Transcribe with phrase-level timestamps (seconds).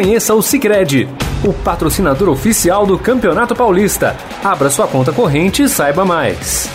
[0.00, 1.06] Conheça o Sicredi,
[1.44, 4.16] o patrocinador oficial do Campeonato Paulista.
[4.42, 6.70] Abra sua conta corrente e saiba mais.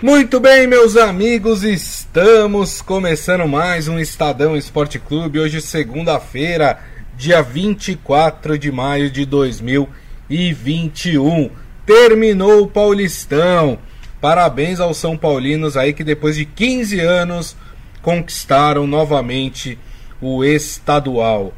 [0.00, 5.40] Muito bem, meus amigos, estamos começando mais um Estadão Esporte Clube.
[5.40, 6.78] Hoje, segunda-feira,
[7.16, 11.50] dia 24 de maio de 2021.
[11.84, 13.80] Terminou o Paulistão.
[14.20, 17.56] Parabéns aos São Paulinos aí que depois de 15 anos
[18.00, 19.76] conquistaram novamente
[20.20, 21.52] o estadual.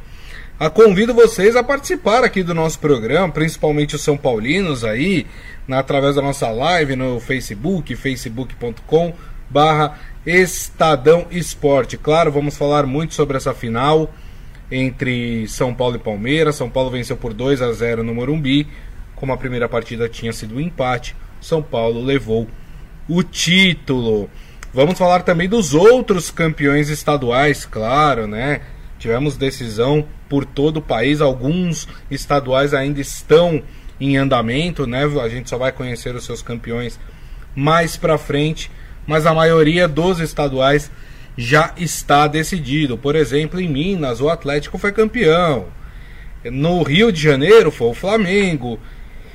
[0.59, 5.27] A convido vocês a participar aqui do nosso programa, principalmente os São Paulinos aí,
[5.67, 9.13] na, através da nossa live no Facebook, facebook.com
[9.47, 11.95] barra Estadão Esporte.
[11.95, 14.11] Claro, vamos falar muito sobre essa final
[14.71, 16.55] entre São Paulo e Palmeiras.
[16.55, 18.67] São Paulo venceu por 2 a 0 no Morumbi.
[19.15, 22.47] Como a primeira partida tinha sido um empate, São Paulo levou
[23.07, 24.27] o título.
[24.73, 28.61] Vamos falar também dos outros campeões estaduais, claro, né?
[28.97, 33.61] Tivemos decisão por todo o país, alguns estaduais ainda estão
[33.99, 35.05] em andamento, né?
[35.21, 36.99] A gente só vai conhecer os seus campeões
[37.55, 38.69] mais para frente,
[39.05, 40.91] mas a maioria dos estaduais
[41.37, 42.97] já está decidido.
[42.97, 45.67] Por exemplo, em Minas, o Atlético foi campeão.
[46.45, 48.79] No Rio de Janeiro foi o Flamengo.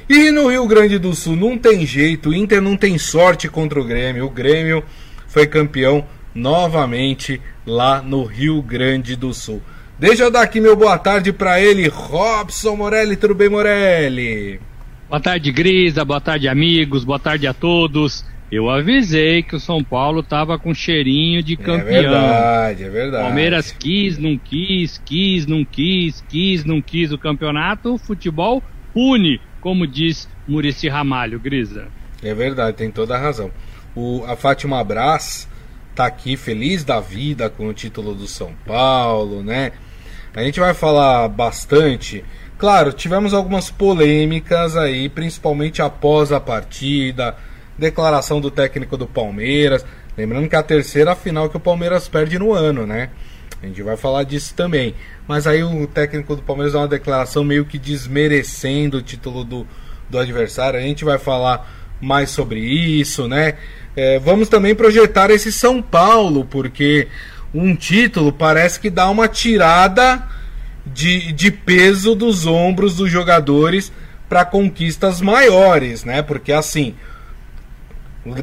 [0.08, 3.80] E no Rio Grande do Sul não tem jeito, o Inter não tem sorte contra
[3.80, 4.26] o Grêmio.
[4.26, 4.84] O Grêmio
[5.26, 9.62] foi campeão novamente lá no Rio Grande do Sul.
[10.02, 13.14] Deixa eu dar aqui meu boa tarde para ele, Robson Morelli.
[13.14, 14.60] Tudo bem, Morelli?
[15.08, 16.04] Boa tarde, Grisa.
[16.04, 17.04] Boa tarde, amigos.
[17.04, 18.24] Boa tarde a todos.
[18.50, 21.78] Eu avisei que o São Paulo tava com cheirinho de é campeão.
[21.78, 23.22] É verdade, é verdade.
[23.22, 27.94] Palmeiras quis, não quis, quis, não quis, quis, não quis o campeonato.
[27.94, 28.60] O futebol
[28.92, 31.86] pune, como diz Murici Ramalho, Grisa.
[32.24, 33.52] É verdade, tem toda a razão.
[33.94, 35.48] O, a Fátima Brás
[35.94, 39.70] tá aqui feliz da vida com o título do São Paulo, né?
[40.34, 42.24] A gente vai falar bastante.
[42.58, 47.36] Claro, tivemos algumas polêmicas aí, principalmente após a partida,
[47.76, 49.84] declaração do técnico do Palmeiras.
[50.16, 53.10] Lembrando que é a terceira final que o Palmeiras perde no ano, né?
[53.62, 54.94] A gente vai falar disso também.
[55.28, 59.66] Mas aí o técnico do Palmeiras dá uma declaração meio que desmerecendo o título do,
[60.08, 60.78] do adversário.
[60.78, 61.70] A gente vai falar
[62.00, 63.54] mais sobre isso, né?
[63.94, 67.08] É, vamos também projetar esse São Paulo, porque
[67.54, 70.26] um título parece que dá uma tirada
[70.86, 73.92] de, de peso dos ombros dos jogadores
[74.28, 76.22] para conquistas maiores, né?
[76.22, 76.94] Porque assim,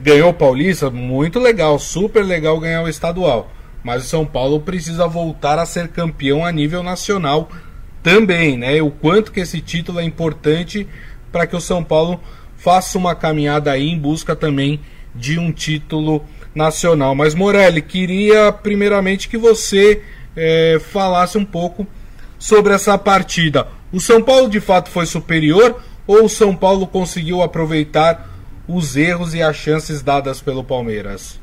[0.01, 3.51] ganhou o Paulista, muito legal, super legal ganhar o estadual.
[3.83, 7.49] Mas o São Paulo precisa voltar a ser campeão a nível nacional
[8.03, 8.81] também, né?
[8.81, 10.87] O quanto que esse título é importante
[11.31, 12.19] para que o São Paulo
[12.57, 14.81] faça uma caminhada aí em busca também
[15.15, 16.23] de um título
[16.53, 17.15] nacional.
[17.15, 20.01] Mas Morelli, queria primeiramente que você
[20.35, 21.87] é, falasse um pouco
[22.37, 23.67] sobre essa partida.
[23.91, 28.29] O São Paulo de fato foi superior ou o São Paulo conseguiu aproveitar
[28.67, 31.39] os erros e as chances dadas pelo Palmeiras?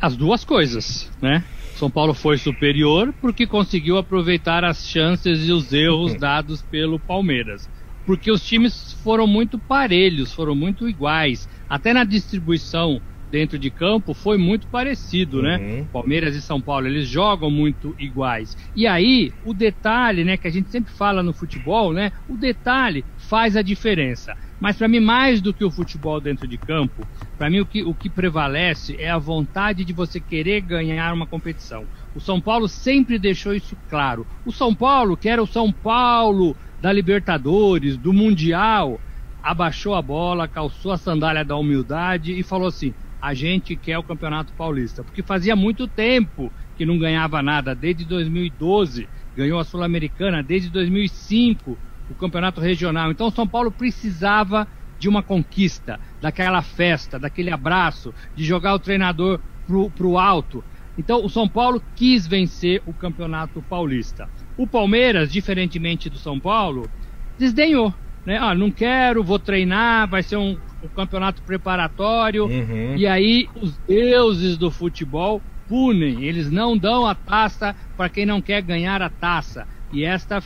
[0.00, 1.42] As duas coisas, né?
[1.76, 7.68] São Paulo foi superior porque conseguiu aproveitar as chances e os erros dados pelo Palmeiras.
[8.06, 11.48] Porque os times foram muito parelhos, foram muito iguais.
[11.68, 13.00] Até na distribuição
[13.34, 15.56] dentro de campo foi muito parecido, né?
[15.56, 15.76] uhum.
[15.78, 15.88] né?
[15.92, 18.56] Palmeiras e São Paulo, eles jogam muito iguais.
[18.76, 22.12] E aí, o detalhe, né, que a gente sempre fala no futebol, né?
[22.28, 24.36] O detalhe faz a diferença.
[24.60, 27.04] Mas para mim, mais do que o futebol dentro de campo,
[27.36, 31.26] para mim o que, o que prevalece é a vontade de você querer ganhar uma
[31.26, 31.84] competição.
[32.14, 34.24] O São Paulo sempre deixou isso claro.
[34.46, 39.00] O São Paulo, que era o São Paulo da Libertadores, do Mundial,
[39.42, 44.02] abaixou a bola, calçou a sandália da humildade e falou assim: a gente quer o
[44.02, 45.02] Campeonato Paulista.
[45.02, 51.78] Porque fazia muito tempo que não ganhava nada, desde 2012, ganhou a Sul-Americana, desde 2005,
[52.10, 53.10] o Campeonato Regional.
[53.10, 54.68] Então, São Paulo precisava
[54.98, 60.62] de uma conquista, daquela festa, daquele abraço, de jogar o treinador pro, alto.
[60.98, 64.28] Então, o São Paulo quis vencer o Campeonato Paulista.
[64.54, 66.90] O Palmeiras, diferentemente do São Paulo,
[67.38, 67.94] desdenhou
[68.24, 68.38] né?
[68.40, 72.46] Ah, não quero, vou treinar, vai ser um, um campeonato preparatório.
[72.46, 72.96] Uhum.
[72.96, 78.40] E aí os deuses do futebol punem, eles não dão a taça para quem não
[78.40, 79.66] quer ganhar a taça.
[79.92, 80.42] E esta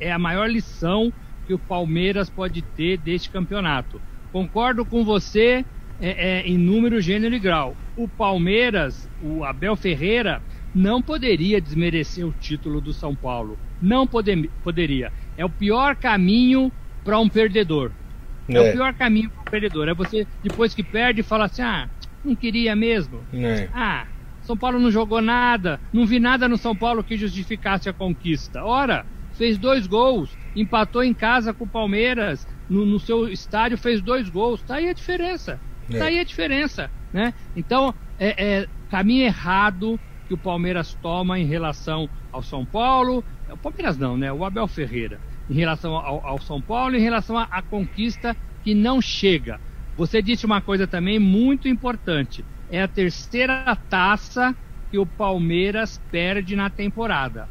[0.00, 1.12] é a maior lição
[1.46, 4.00] que o Palmeiras pode ter deste campeonato.
[4.32, 5.64] Concordo com você
[6.00, 7.76] é, é, em número, gênero e grau.
[7.96, 10.42] O Palmeiras, o Abel Ferreira,
[10.74, 13.58] não poderia desmerecer o título do São Paulo.
[13.80, 15.12] Não poder, poderia.
[15.36, 16.72] É o pior caminho
[17.04, 17.92] para um perdedor.
[18.48, 18.54] É.
[18.54, 18.60] é.
[18.60, 19.88] o pior caminho para um perdedor.
[19.88, 21.88] É você, depois que perde, falar assim: ah,
[22.24, 23.20] não queria mesmo.
[23.32, 23.68] É.
[23.72, 24.06] Ah,
[24.42, 28.64] São Paulo não jogou nada, não vi nada no São Paulo que justificasse a conquista.
[28.64, 34.00] Ora, fez dois gols, empatou em casa com o Palmeiras, no, no seu estádio fez
[34.00, 34.62] dois gols.
[34.62, 35.60] Tá aí a diferença.
[35.92, 35.98] É.
[35.98, 37.34] Tá aí a diferença, né?
[37.56, 39.98] Então, é, é caminho errado
[40.28, 43.24] que o Palmeiras toma em relação ao São Paulo.
[43.50, 44.32] O Palmeiras não, né?
[44.32, 45.20] O Abel Ferreira.
[45.48, 49.60] Em relação ao, ao São Paulo, em relação à conquista que não chega.
[49.96, 52.44] Você disse uma coisa também muito importante.
[52.70, 54.56] É a terceira taça
[54.90, 57.48] que o Palmeiras perde na temporada.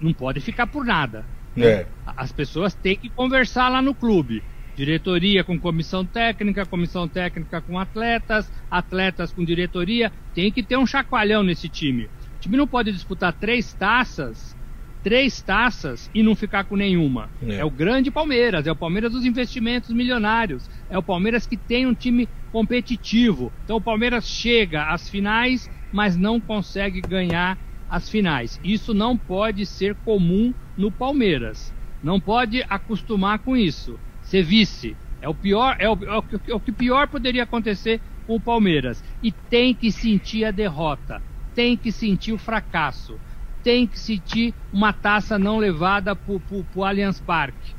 [0.00, 1.24] Não pode ficar por nada.
[1.56, 1.86] É.
[2.16, 4.42] As pessoas têm que conversar lá no clube.
[4.76, 10.12] Diretoria com comissão técnica, comissão técnica com atletas, atletas com diretoria.
[10.34, 12.04] Tem que ter um chacoalhão nesse time.
[12.04, 14.56] O time não pode disputar três taças,
[15.02, 17.28] três taças e não ficar com nenhuma.
[17.42, 17.56] É.
[17.56, 20.68] é o grande Palmeiras, é o Palmeiras dos investimentos milionários.
[20.88, 23.52] É o Palmeiras que tem um time competitivo.
[23.64, 27.58] Então o Palmeiras chega às finais, mas não consegue ganhar
[27.88, 28.60] as finais.
[28.62, 31.74] Isso não pode ser comum no Palmeiras.
[32.02, 33.98] Não pode acostumar com isso.
[34.22, 38.00] Ser vice é o pior, é o, é o, é o que pior poderia acontecer
[38.26, 39.02] com o Palmeiras.
[39.22, 41.22] E tem que sentir a derrota,
[41.54, 43.18] tem que sentir o fracasso,
[43.62, 46.34] tem que sentir uma taça não levada para
[46.74, 47.74] o Allianz Parque.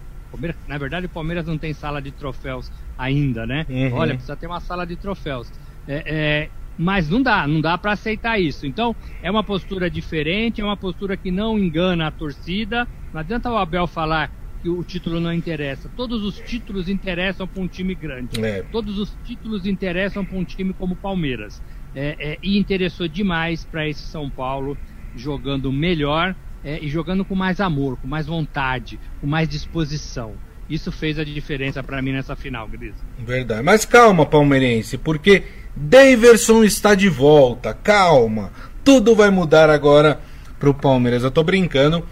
[0.67, 3.65] Na verdade, o Palmeiras não tem sala de troféus ainda, né?
[3.69, 3.93] Uhum.
[3.93, 5.51] Olha, precisa ter uma sala de troféus.
[5.87, 8.65] É, é, mas não dá, não dá para aceitar isso.
[8.65, 12.87] Então, é uma postura diferente, é uma postura que não engana a torcida.
[13.13, 14.31] Não adianta o Abel falar
[14.61, 15.89] que o título não interessa.
[15.97, 18.43] Todos os títulos interessam para um time grande.
[18.43, 18.63] É.
[18.71, 21.61] Todos os títulos interessam para um time como o Palmeiras.
[21.93, 24.77] É, é, e interessou demais para esse São Paulo
[25.15, 30.33] jogando melhor é, e jogando com mais amor, com mais vontade, com mais disposição.
[30.69, 32.93] Isso fez a diferença para mim nessa final, Gris.
[33.19, 33.61] Verdade.
[33.61, 35.43] Mas calma, palmeirense, porque
[35.75, 37.73] Daverson está de volta.
[37.73, 38.51] Calma.
[38.83, 40.19] Tudo vai mudar agora
[40.59, 41.23] pro Palmeiras.
[41.23, 42.05] Eu tô brincando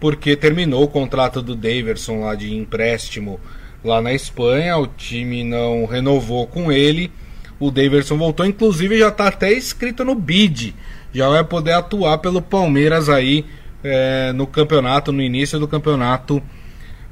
[0.00, 3.38] porque terminou o contrato do Daverson lá de empréstimo
[3.84, 4.78] lá na Espanha.
[4.78, 7.12] O time não renovou com ele.
[7.60, 10.74] O Daverson voltou, inclusive já está até escrito no bid.
[11.12, 13.44] Já vai poder atuar pelo Palmeiras aí
[13.82, 16.42] é, no campeonato, no início do campeonato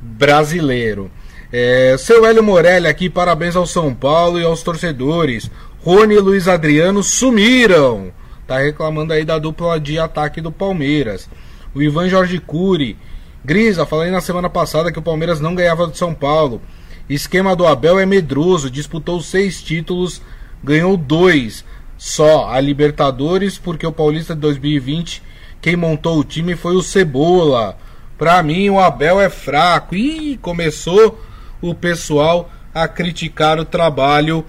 [0.01, 1.11] brasileiro.
[1.53, 5.51] É, seu Hélio Morelli aqui, parabéns ao São Paulo e aos torcedores.
[5.83, 8.13] Rony e Luiz Adriano sumiram.
[8.47, 11.29] Tá reclamando aí da dupla de ataque do Palmeiras.
[11.75, 12.97] O Ivan Jorge Cury.
[13.45, 16.61] Grisa, falei na semana passada que o Palmeiras não ganhava do São Paulo.
[17.09, 18.71] Esquema do Abel é medroso.
[18.71, 20.21] Disputou seis títulos,
[20.63, 21.65] ganhou dois.
[21.99, 25.23] Só a Libertadores, porque o Paulista de 2020,
[25.61, 27.77] quem montou o time foi o Cebola.
[28.19, 29.95] Pra mim, o Abel é fraco.
[29.95, 31.21] E começou
[31.61, 34.45] o pessoal a criticar o trabalho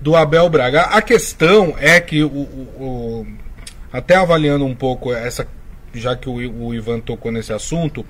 [0.00, 0.82] do Abel Braga.
[0.82, 3.26] A questão é que, o, o, o
[3.92, 5.46] até avaliando um pouco essa,
[5.92, 6.34] já que o,
[6.66, 8.04] o Ivan tocou nesse assunto,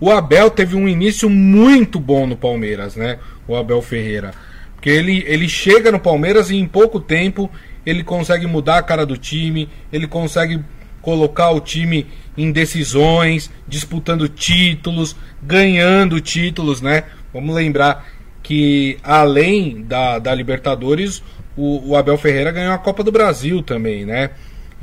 [0.00, 3.18] o Abel teve um início muito bom no Palmeiras, né?
[3.46, 4.32] O Abel Ferreira.
[4.74, 7.50] Porque ele, ele chega no Palmeiras e em pouco tempo
[7.88, 10.62] ele consegue mudar a cara do time, ele consegue
[11.00, 12.06] colocar o time
[12.36, 17.04] em decisões, disputando títulos, ganhando títulos, né?
[17.32, 18.06] Vamos lembrar
[18.42, 21.22] que além da, da Libertadores,
[21.56, 24.32] o, o, Abel Ferreira ganhou a Copa do Brasil também, né?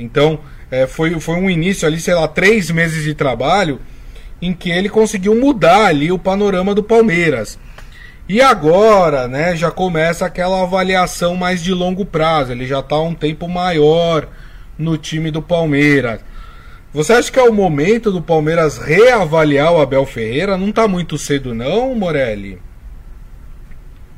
[0.00, 3.80] Então é, foi, foi um início ali, sei lá, três meses de trabalho
[4.42, 7.56] em que ele conseguiu mudar ali o panorama do Palmeiras.
[8.28, 12.52] E agora, né, já começa aquela avaliação mais de longo prazo.
[12.52, 14.28] Ele já está um tempo maior
[14.76, 16.24] no time do Palmeiras.
[16.92, 20.56] Você acha que é o momento do Palmeiras reavaliar o Abel Ferreira?
[20.56, 22.58] Não está muito cedo, não, Morelli?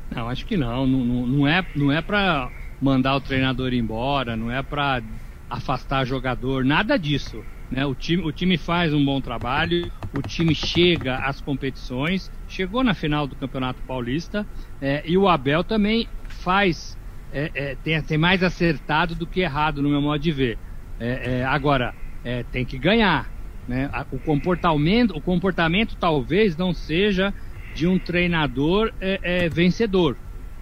[0.09, 0.87] Não, acho que não.
[0.87, 2.49] Não, não, não é, não é para
[2.81, 5.03] mandar o treinador embora, não é para
[5.49, 7.43] afastar jogador, nada disso.
[7.69, 7.85] Né?
[7.85, 12.93] O, time, o time faz um bom trabalho, o time chega às competições, chegou na
[12.93, 14.45] final do Campeonato Paulista
[14.81, 16.97] é, e o Abel também faz,
[17.31, 20.57] é, é, tem, tem mais acertado do que errado no meu modo de ver.
[20.99, 21.95] É, é, agora,
[22.51, 23.31] tem que ganhar.
[23.65, 23.89] Né?
[24.11, 27.33] O, comportamento, o comportamento talvez não seja
[27.73, 28.91] de um treinador
[29.51, 30.17] vencedor.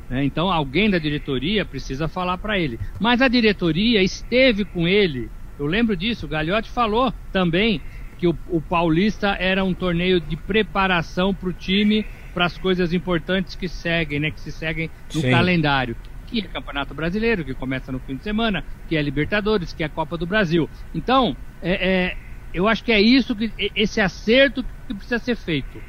[0.07, 0.23] Né?
[0.23, 2.79] Então alguém da diretoria precisa falar para ele.
[2.99, 5.31] Mas a diretoria esteve com ele.
[5.57, 6.27] Eu lembro disso.
[6.27, 7.81] O Gagliotti falou também
[8.17, 12.93] que o, o Paulista era um torneio de preparação para o time para as coisas
[12.93, 14.31] importantes que seguem, né?
[14.31, 15.31] Que se seguem no Sim.
[15.31, 15.95] calendário.
[16.27, 19.85] Que é Campeonato Brasileiro, que começa no fim de semana, que é Libertadores, que é
[19.85, 20.69] a Copa do Brasil.
[20.93, 22.17] Então, é, é,
[22.53, 25.81] eu acho que é isso, que, esse acerto que precisa ser feito.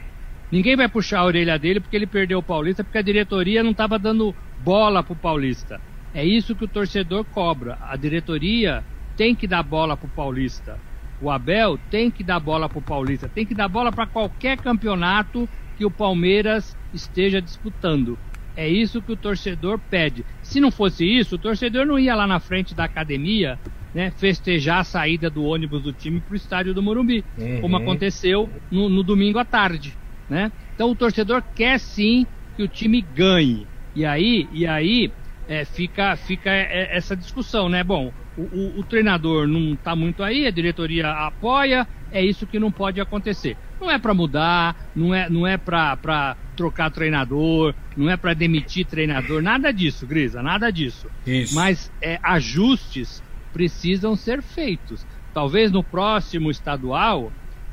[0.51, 3.73] Ninguém vai puxar a orelha dele porque ele perdeu o Paulista, porque a diretoria não
[3.73, 5.81] estava dando bola pro Paulista.
[6.15, 7.77] É isso que o torcedor cobra.
[7.83, 8.83] A diretoria
[9.17, 10.79] tem que dar bola pro Paulista.
[11.21, 15.49] O Abel tem que dar bola pro Paulista, tem que dar bola para qualquer campeonato
[15.77, 18.19] que o Palmeiras esteja disputando.
[18.57, 20.25] É isso que o torcedor pede.
[20.43, 23.59] Se não fosse isso, o torcedor não ia lá na frente da academia
[23.95, 27.61] né, festejar a saída do ônibus do time para o estádio do Morumbi, uhum.
[27.61, 29.97] como aconteceu no, no, domingo à tarde.
[30.29, 30.53] Né?
[30.75, 33.67] Então o torcedor quer sim que o time ganhe.
[33.95, 35.11] E aí, e aí
[35.49, 37.83] é, fica, fica é, essa discussão, né?
[37.83, 42.59] Bom, o, o, o treinador não está muito aí, a diretoria apoia, é isso que
[42.59, 43.57] não pode acontecer.
[43.81, 48.87] Não é para mudar, não é, não é para trocar treinador, não é para demitir
[48.87, 51.09] treinador, nada disso, Grisa, nada disso.
[51.27, 51.55] Isso.
[51.55, 55.05] Mas é, ajustes precisam ser feitos.
[55.35, 57.33] Talvez no próximo estadual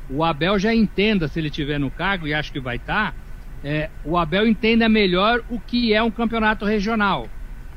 [0.09, 3.17] o Abel já entenda, se ele estiver no cargo, e acho que vai estar, tá,
[3.63, 7.27] é, o Abel entenda melhor o que é um campeonato regional.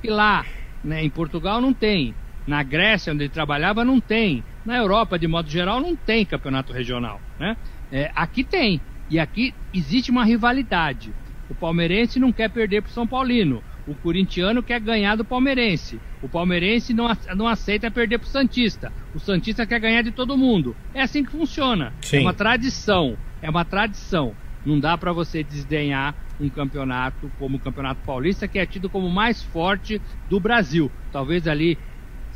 [0.03, 0.45] E lá,
[0.85, 2.15] né, em Portugal não tem.
[2.49, 4.43] Na Grécia, onde ele trabalhava, não tem.
[4.65, 7.21] Na Europa, de modo geral, não tem campeonato regional.
[7.39, 7.55] Né?
[7.93, 8.81] É, aqui tem.
[9.11, 11.13] E aqui existe uma rivalidade.
[11.51, 13.63] O palmeirense não quer perder para o São Paulino.
[13.87, 16.01] O corintiano quer ganhar do palmeirense.
[16.23, 18.91] O palmeirense não, não aceita perder para o Santista.
[19.15, 20.75] O Santista quer ganhar de todo mundo.
[20.95, 21.93] É assim que funciona.
[22.01, 22.17] Sim.
[22.17, 23.19] É uma tradição.
[23.43, 24.35] É uma tradição.
[24.65, 29.07] Não dá para você desdenhar um campeonato como o Campeonato Paulista, que é tido como
[29.07, 30.91] o mais forte do Brasil.
[31.13, 31.79] Talvez ali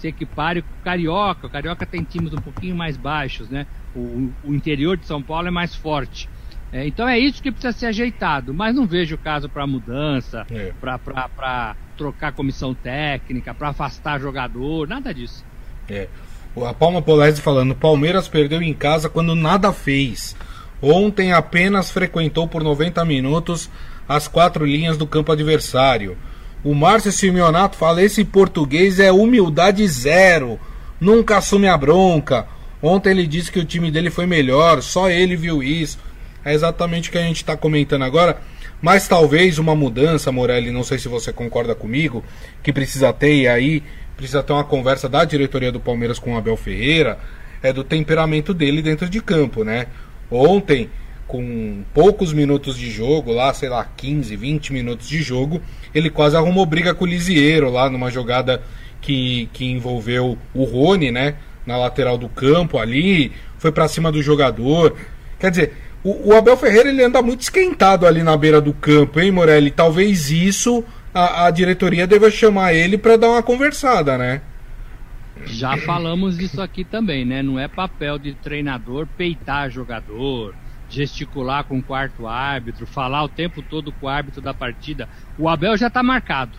[0.03, 1.47] se equipare com o Carioca.
[1.47, 3.67] O Carioca tem times um pouquinho mais baixos, né?
[3.95, 6.29] O, o interior de São Paulo é mais forte.
[6.73, 10.73] É, então é isso que precisa ser ajeitado, mas não vejo caso para mudança, é.
[10.81, 15.45] para trocar comissão técnica, para afastar jogador, nada disso.
[15.89, 16.09] É.
[16.67, 20.35] A Palma Polese falando: Palmeiras perdeu em casa quando nada fez.
[20.81, 23.71] Ontem apenas frequentou por 90 minutos
[24.09, 26.17] as quatro linhas do campo adversário.
[26.65, 30.59] O Márcio Simeonato fala: esse português é humildade zero,
[31.01, 32.47] nunca assume a bronca.
[32.81, 35.99] Ontem ele disse que o time dele foi melhor, só ele viu isso.
[36.45, 38.41] É exatamente o que a gente está comentando agora.
[38.81, 42.25] Mas talvez uma mudança, Morelli, não sei se você concorda comigo,
[42.65, 43.83] que precisa ter, e aí
[44.17, 47.19] precisa ter uma conversa da diretoria do Palmeiras com o Abel Ferreira,
[47.63, 49.87] é do temperamento dele dentro de campo, né?
[50.29, 50.91] Ontem,
[51.33, 55.63] com poucos minutos de jogo, lá, sei lá, 15, 20 minutos de jogo,
[55.95, 58.63] ele quase arrumou briga com o Lisieiro lá numa jogada
[59.01, 61.37] que, que envolveu o Rony, né?
[61.65, 64.95] Na lateral do campo ali, foi para cima do jogador.
[65.41, 65.73] Quer dizer,
[66.05, 69.71] o, o, Abel Ferreira ele anda muito esquentado ali na beira do campo, hein, Morelli?
[69.71, 70.85] Talvez isso
[71.15, 74.43] a, a diretoria deva chamar ele para dar uma conversada, né?
[75.47, 77.43] Já falamos disso aqui também, né?
[77.43, 80.55] Não é papel de treinador peitar jogador,
[80.93, 85.09] gesticular com o quarto árbitro, falar o tempo todo com o árbitro da partida.
[85.39, 86.59] O Abel já está marcado.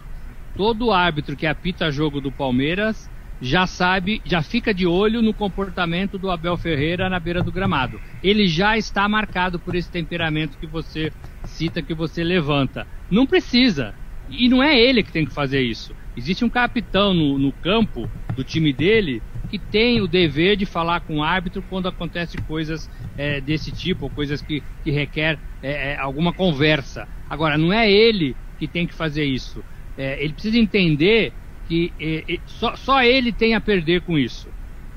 [0.55, 3.09] Todo árbitro que apita jogo do Palmeiras
[3.41, 7.99] já sabe, já fica de olho no comportamento do Abel Ferreira na beira do gramado.
[8.23, 11.11] Ele já está marcado por esse temperamento que você
[11.45, 12.87] cita, que você levanta.
[13.11, 13.93] Não precisa.
[14.29, 15.93] E não é ele que tem que fazer isso.
[16.15, 19.21] Existe um capitão no, no campo do time dele
[19.53, 24.09] que tem o dever de falar com o árbitro quando acontecem coisas é, desse tipo,
[24.09, 27.07] coisas que, que requer é, é, alguma conversa.
[27.29, 29.63] Agora, não é ele que tem que fazer isso.
[29.95, 31.33] É, ele precisa entender
[31.67, 34.47] que e, e, só, só ele tem a perder com isso.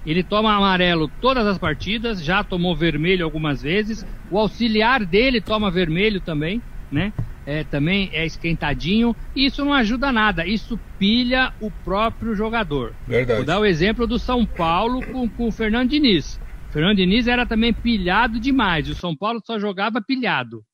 [0.06, 4.06] Ele toma amarelo todas as partidas, já tomou vermelho algumas vezes.
[4.30, 7.12] O auxiliar dele toma vermelho também, né?
[7.46, 9.14] É, também é esquentadinho.
[9.34, 10.44] E isso não ajuda nada.
[10.46, 12.94] Isso pilha o próprio jogador.
[13.06, 13.38] Verdade.
[13.38, 16.40] Vou dar o exemplo do São Paulo com, com o Fernando Diniz.
[16.68, 18.88] O Fernando Diniz era também pilhado demais.
[18.88, 20.64] O São Paulo só jogava pilhado.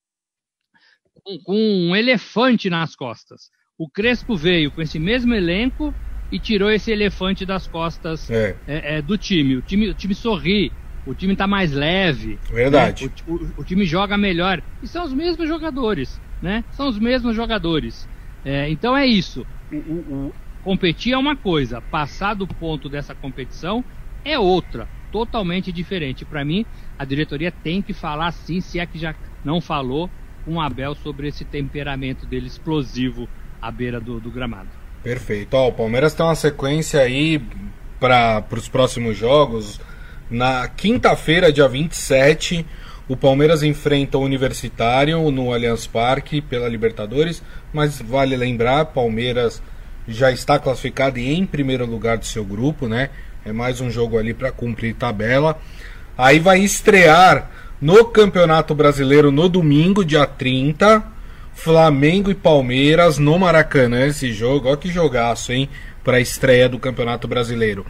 [1.23, 3.51] Com, com um elefante nas costas.
[3.79, 5.95] O Crespo veio com esse mesmo elenco
[6.31, 8.57] e tirou esse elefante das costas é.
[8.67, 9.57] É, é, do time.
[9.57, 9.91] O time.
[9.91, 10.73] O time sorri,
[11.07, 12.39] o time está mais leve.
[12.51, 13.07] Verdade.
[13.07, 13.13] Né?
[13.27, 14.63] O, o, o, time joga melhor.
[14.83, 16.65] E são os mesmos jogadores, né?
[16.73, 18.09] São os mesmos jogadores.
[18.45, 19.47] É, então é isso.
[19.73, 20.33] O,
[20.63, 23.85] competir é uma coisa, passar do ponto dessa competição
[24.25, 26.25] é outra, totalmente diferente.
[26.25, 26.67] Para mim,
[26.99, 30.11] a diretoria tem que falar sim, se é que já não falou
[30.45, 33.29] com o Abel sobre esse temperamento dele explosivo
[33.61, 34.69] à beira do, do gramado.
[35.03, 35.55] Perfeito.
[35.55, 37.41] Ó, o Palmeiras tem uma sequência aí
[37.99, 39.81] para os próximos jogos.
[40.31, 42.65] Na quinta-feira, dia 27,
[43.09, 47.43] o Palmeiras enfrenta o Universitário no Allianz Parque pela Libertadores,
[47.73, 49.63] mas vale lembrar, Palmeiras
[50.07, 53.11] já está classificado e em primeiro lugar do seu grupo, né?
[53.45, 55.59] É mais um jogo ali para cumprir tabela.
[56.17, 61.03] Aí vai estrear no Campeonato Brasileiro no domingo, dia 30,
[61.55, 64.69] Flamengo e Palmeiras no Maracanã esse jogo.
[64.69, 65.69] Olha que jogaço, hein?
[66.05, 67.85] Para a estreia do Campeonato Brasileiro.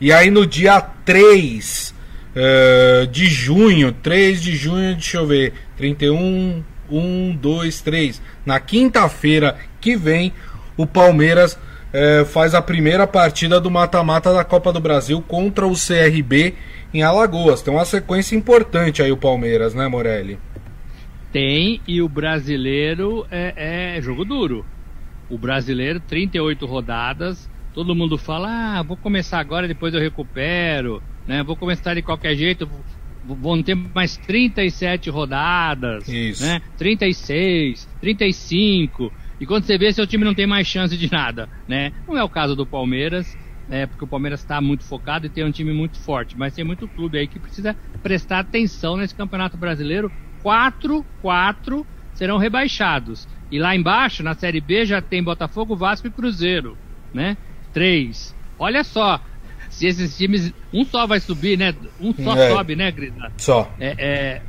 [0.00, 1.94] E aí no dia 3
[2.36, 8.22] uh, de junho, 3 de junho, deixa eu ver, 31, 1, 2, 3.
[8.44, 10.32] Na quinta-feira que vem,
[10.76, 15.72] o Palmeiras uh, faz a primeira partida do mata-mata da Copa do Brasil contra o
[15.72, 16.54] CRB
[16.92, 17.62] em Alagoas.
[17.62, 20.38] Tem uma sequência importante aí o Palmeiras, né, Morelli?
[21.32, 24.64] Tem, e o brasileiro é, é jogo duro.
[25.28, 27.50] O brasileiro, 38 rodadas.
[27.74, 31.42] Todo mundo fala, ah, vou começar agora, depois eu recupero, né?
[31.42, 32.68] Vou começar de qualquer jeito,
[33.22, 36.42] vão ter mais 37 rodadas, Isso.
[36.42, 36.60] né?
[36.76, 39.12] 36, 35.
[39.40, 41.92] E quando você vê, seu time não tem mais chance de nada, né?
[42.06, 43.36] Não é o caso do Palmeiras,
[43.68, 46.64] é, porque o Palmeiras está muito focado e tem um time muito forte, mas tem
[46.64, 50.10] muito clube aí que precisa prestar atenção nesse Campeonato Brasileiro.
[50.42, 53.26] Quatro, quatro serão rebaixados.
[53.50, 56.78] E lá embaixo, na Série B, já tem Botafogo, Vasco e Cruzeiro,
[57.12, 57.36] né?
[57.72, 58.34] Três.
[58.58, 59.20] Olha só,
[59.76, 60.54] se esses times.
[60.72, 61.74] Um só vai subir, né?
[62.00, 62.50] Um só É.
[62.50, 63.30] sobe, né, Grita?
[63.36, 63.70] Só.
[63.78, 64.42] É, é...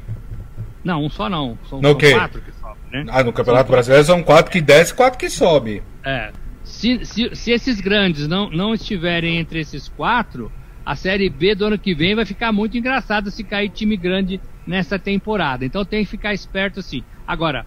[0.84, 1.58] Não, um só não.
[1.70, 3.06] São, são quatro que sobem, né?
[3.10, 5.84] Ah, no Campeonato Brasileiro são quatro que desce, quatro que sobe.
[6.04, 6.32] É.
[6.64, 10.50] Se, se, se esses grandes não, não estiverem entre esses quatro,
[10.86, 14.40] a Série B do ano que vem vai ficar muito engraçado se cair time grande
[14.66, 15.66] nessa temporada.
[15.66, 17.04] Então tem que ficar esperto assim.
[17.28, 17.66] Agora,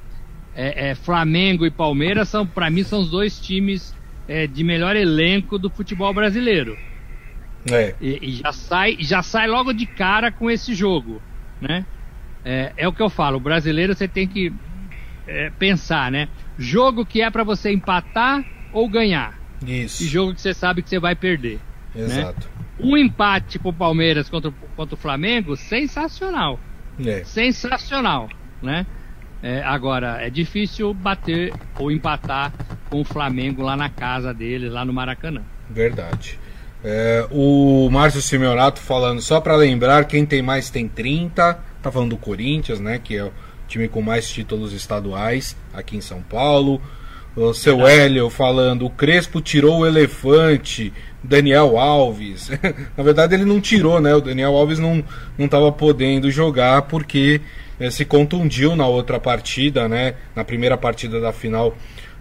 [0.54, 3.94] é, é, Flamengo e Palmeiras são, para mim, são os dois times
[4.26, 6.78] é, de melhor elenco do futebol brasileiro.
[7.68, 7.94] É.
[8.00, 11.20] E, e já sai já sai logo de cara com esse jogo,
[11.60, 11.84] né?
[12.44, 14.50] É, é o que eu falo, o brasileiro você tem que
[15.26, 16.28] é, pensar, né?
[16.58, 20.02] Jogo que é para você empatar ou ganhar, Isso.
[20.02, 21.60] e jogo que você sabe que você vai perder.
[21.94, 22.48] Exato.
[22.78, 26.58] Um empate pro Palmeiras contra, o- contra o Flamengo, sensacional,
[27.04, 27.22] É.
[27.24, 28.28] sensacional,
[28.62, 28.86] né?
[29.42, 32.54] É, agora é difícil bater ou empatar
[32.88, 35.42] com o Flamengo lá na casa dele, lá no Maracanã.
[35.68, 36.38] Verdade.
[36.82, 41.58] É, o Márcio Simeonato falando, só para lembrar, quem tem mais tem 30.
[41.82, 43.00] Tá falando do Corinthians, né?
[43.02, 43.32] Que é o
[43.68, 46.80] time com mais títulos estaduais aqui em São Paulo.
[47.36, 52.50] O seu Hélio falando, o Crespo tirou o elefante, Daniel Alves.
[52.96, 54.14] Na verdade, ele não tirou, né?
[54.14, 55.04] O Daniel Alves não,
[55.38, 57.40] não tava podendo jogar porque
[57.78, 60.14] eh, se contundiu na outra partida, né?
[60.34, 61.76] Na primeira partida da final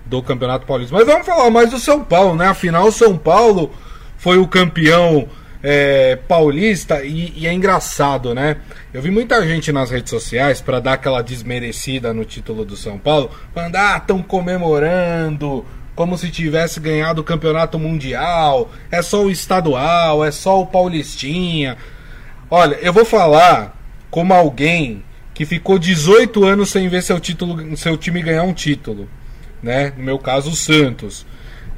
[0.05, 0.95] do Campeonato Paulista.
[0.95, 2.47] Mas vamos falar mais do São Paulo, né?
[2.47, 3.71] Afinal, o São Paulo
[4.19, 5.27] foi o campeão
[5.63, 8.57] é, paulista e, e é engraçado, né?
[8.93, 12.97] Eu vi muita gente nas redes sociais para dar aquela desmerecida no título do São
[12.97, 19.31] Paulo, falando, ah, estão comemorando como se tivesse ganhado o campeonato mundial, é só o
[19.31, 21.77] estadual, é só o paulistinha.
[22.49, 23.77] Olha, eu vou falar
[24.09, 25.03] como alguém
[25.33, 29.09] que ficou 18 anos sem ver seu título, seu time ganhar um título,
[29.63, 29.93] né?
[29.97, 31.25] No meu caso, o Santos.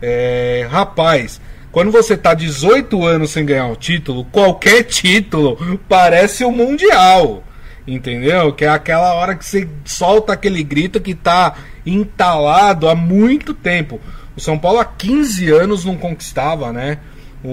[0.02, 1.40] É, rapaz,
[1.72, 7.44] quando você tá 18 anos sem ganhar um título, qualquer título parece o mundial.
[7.88, 8.54] Entendeu?
[8.54, 11.56] Que é aquela hora que você solta aquele grito que tá
[11.86, 14.00] entalado há muito tempo.
[14.36, 17.00] O São Paulo há 15 anos não conquistava, né?
[17.44, 17.50] Um,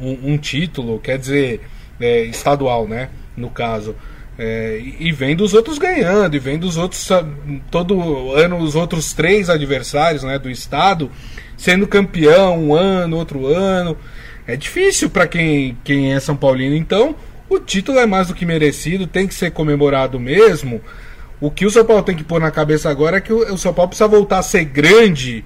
[0.00, 1.60] um, um título, quer dizer,
[2.00, 3.10] é, estadual, né?
[3.36, 3.94] No caso.
[4.38, 7.26] É, e vem dos outros ganhando, e vem dos outros, sa-
[7.72, 11.10] todo ano, os outros três adversários né, do estado
[11.56, 13.96] sendo campeão um ano, outro ano.
[14.46, 17.16] É difícil para quem, quem é São Paulino, então
[17.48, 20.80] o título é mais do que merecido, tem que ser comemorado mesmo.
[21.40, 23.58] O que o São Paulo tem que pôr na cabeça agora é que o, o
[23.58, 25.44] São Paulo precisa voltar a ser grande.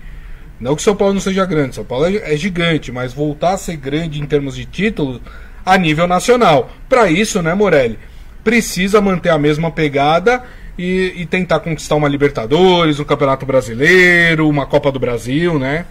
[0.60, 3.54] Não que o São Paulo não seja grande, São Paulo é, é gigante, mas voltar
[3.54, 5.18] a ser grande em termos de títulos
[5.64, 6.70] a nível nacional.
[6.90, 7.98] Para isso, né, Morelli?
[8.44, 10.42] Precisa manter a mesma pegada
[10.78, 15.86] e, e tentar conquistar uma Libertadores, um Campeonato Brasileiro, uma Copa do Brasil, né?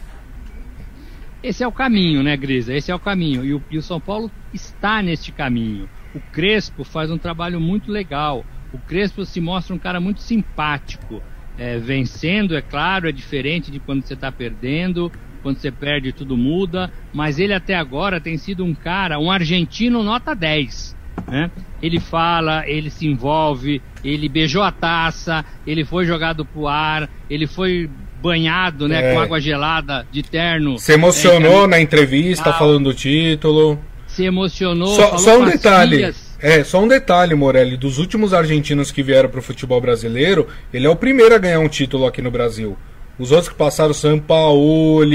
[1.43, 2.73] Esse é o caminho, né, Grisa?
[2.73, 3.43] Esse é o caminho.
[3.43, 5.89] E o, e o São Paulo está neste caminho.
[6.13, 8.45] O Crespo faz um trabalho muito legal.
[8.71, 11.21] O Crespo se mostra um cara muito simpático.
[11.57, 15.11] É, vencendo, é claro, é diferente de quando você está perdendo.
[15.41, 16.91] Quando você perde, tudo muda.
[17.11, 20.95] Mas ele até agora tem sido um cara, um argentino nota 10.
[21.27, 21.49] Né?
[21.81, 27.47] Ele fala, ele se envolve, ele beijou a taça, ele foi jogado pro ar, ele
[27.47, 27.89] foi
[28.21, 29.13] banhado né, É.
[29.13, 30.77] com água gelada de terno.
[30.77, 32.53] Se emocionou É, na entrevista Ah.
[32.53, 33.79] falando do título.
[34.07, 34.87] se emocionou.
[34.95, 35.95] Só, só um detalhe.
[35.97, 36.37] filhas.
[36.41, 37.77] É, só um detalhe, Morelli.
[37.77, 41.69] Dos últimos argentinos que vieram pro futebol brasileiro, ele é o primeiro a ganhar um
[41.69, 42.77] título aqui no Brasil.
[43.17, 45.05] Os outros que passaram, São Paulo,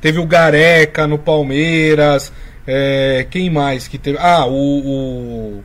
[0.00, 2.32] teve o Gareca no Palmeiras.
[2.68, 4.18] É, quem mais que teve?
[4.18, 5.64] Ah, o, o-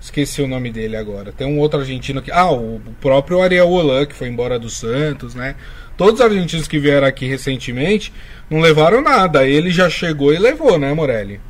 [0.00, 1.32] Esqueci o nome dele agora.
[1.32, 2.30] Tem um outro argentino que.
[2.30, 5.56] Ah, o próprio Ariel Holan, que foi embora do Santos, né?
[5.96, 8.12] Todos os argentinos que vieram aqui recentemente
[8.50, 9.46] não levaram nada.
[9.48, 11.40] Ele já chegou e levou, né, Morelli?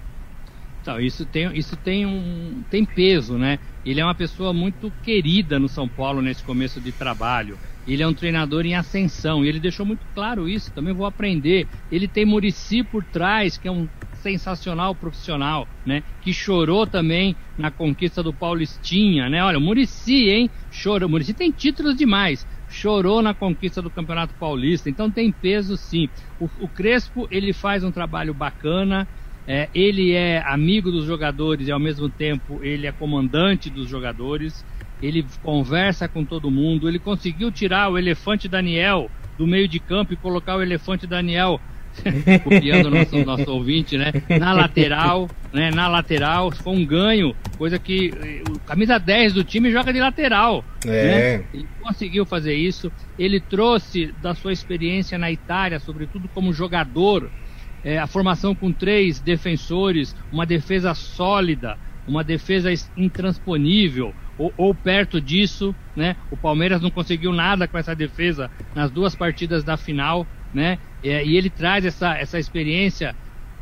[0.80, 3.58] Então, isso tem, isso tem um tem peso, né?
[3.84, 7.58] Ele é uma pessoa muito querida no São Paulo nesse começo de trabalho.
[7.86, 10.72] Ele é um treinador em ascensão e ele deixou muito claro isso.
[10.72, 11.68] Também vou aprender.
[11.90, 13.88] Ele tem Murici por trás, que é um
[14.24, 16.02] sensacional profissional, né?
[16.18, 19.44] Que chorou também na conquista do Paulistinha, né?
[19.44, 20.50] Olha, Murici, hein?
[20.70, 21.08] Chorou.
[21.10, 22.46] Murici tem títulos demais.
[22.66, 26.08] Chorou na conquista do Campeonato Paulista, então tem peso sim.
[26.38, 29.06] O, o Crespo ele faz um trabalho bacana.
[29.46, 34.64] É, ele é amigo dos jogadores e ao mesmo tempo ele é comandante dos jogadores.
[35.04, 36.88] Ele conversa com todo mundo.
[36.88, 41.60] Ele conseguiu tirar o elefante Daniel do meio de campo e colocar o elefante Daniel
[42.42, 44.10] copiando o nosso, nosso ouvinte, né?
[44.40, 45.70] Na lateral, né?
[45.70, 50.00] Na lateral, foi um ganho, coisa que eh, o camisa 10 do time joga de
[50.00, 50.64] lateral.
[50.86, 50.88] É.
[51.38, 51.44] Né?
[51.52, 52.90] Ele conseguiu fazer isso.
[53.18, 57.30] Ele trouxe da sua experiência na Itália, sobretudo como jogador,
[57.84, 65.20] é, a formação com três defensores, uma defesa sólida, uma defesa intransponível, ou, ou, perto
[65.20, 66.16] disso, né?
[66.30, 70.78] O Palmeiras não conseguiu nada com essa defesa nas duas partidas da final, né?
[71.02, 73.14] E, e ele traz essa, essa experiência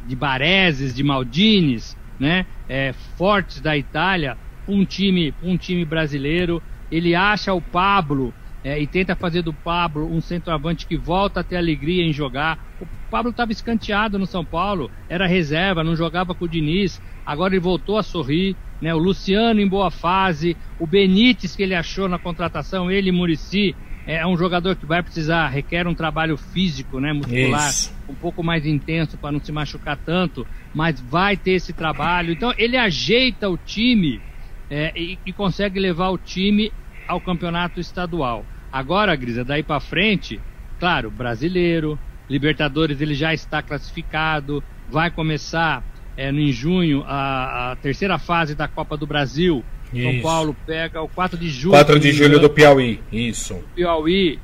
[0.07, 2.46] de Bareses, de Maldines, né?
[2.68, 6.62] É, fortes da Itália, um time, um time brasileiro.
[6.90, 11.44] Ele acha o Pablo é, e tenta fazer do Pablo um centroavante que volta a
[11.44, 12.59] ter alegria em jogar.
[12.81, 17.55] O Pablo estava escanteado no São Paulo, era reserva, não jogava com o Diniz, agora
[17.55, 18.57] ele voltou a sorrir.
[18.81, 18.94] Né?
[18.94, 23.77] O Luciano em boa fase, o Benítez que ele achou na contratação, ele e Murici,
[24.07, 27.94] é um jogador que vai precisar, requer um trabalho físico, né, muscular, Isso.
[28.09, 32.33] um pouco mais intenso para não se machucar tanto, mas vai ter esse trabalho.
[32.33, 34.20] Então ele ajeita o time
[34.68, 36.72] é, e, e, consegue levar o time
[37.07, 38.44] ao campeonato estadual.
[38.72, 40.40] Agora, Grisa, daí para frente,
[40.78, 45.85] claro, brasileiro, Libertadores ele já está classificado, vai começar
[46.16, 50.11] é, em junho a, a terceira fase da Copa do Brasil isso.
[50.11, 51.72] São Paulo pega o 4 de julho.
[51.72, 53.62] 4 de julho do Piauí, isso.
[53.74, 54.38] Piauí,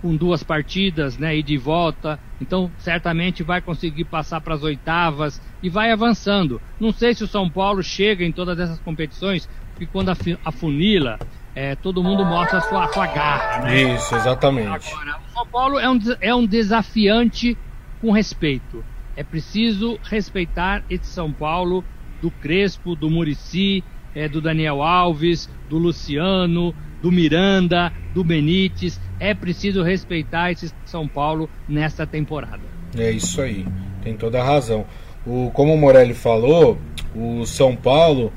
[0.00, 2.18] com duas partidas, né, e de volta.
[2.40, 6.60] Então, certamente vai conseguir passar para as oitavas e vai avançando.
[6.80, 10.10] Não sei se o São Paulo chega em todas essas competições, porque quando
[10.44, 11.18] afunila,
[11.54, 13.64] é, todo mundo mostra a sua, a sua garra.
[13.64, 13.94] Né?
[13.94, 14.92] Isso, exatamente.
[14.92, 17.56] Agora, o São Paulo é um, é um desafiante
[18.00, 18.84] com respeito.
[19.16, 21.84] É preciso respeitar esse São Paulo
[22.22, 23.82] do Crespo, do Murici,
[24.14, 29.00] é, do Daniel Alves, do Luciano, do Miranda, do Benítez.
[29.18, 32.60] É preciso respeitar esse São Paulo nesta temporada.
[32.96, 33.66] É isso aí,
[34.02, 34.86] tem toda a razão.
[35.26, 36.78] O, como o Morelli falou,
[37.14, 38.32] o São Paulo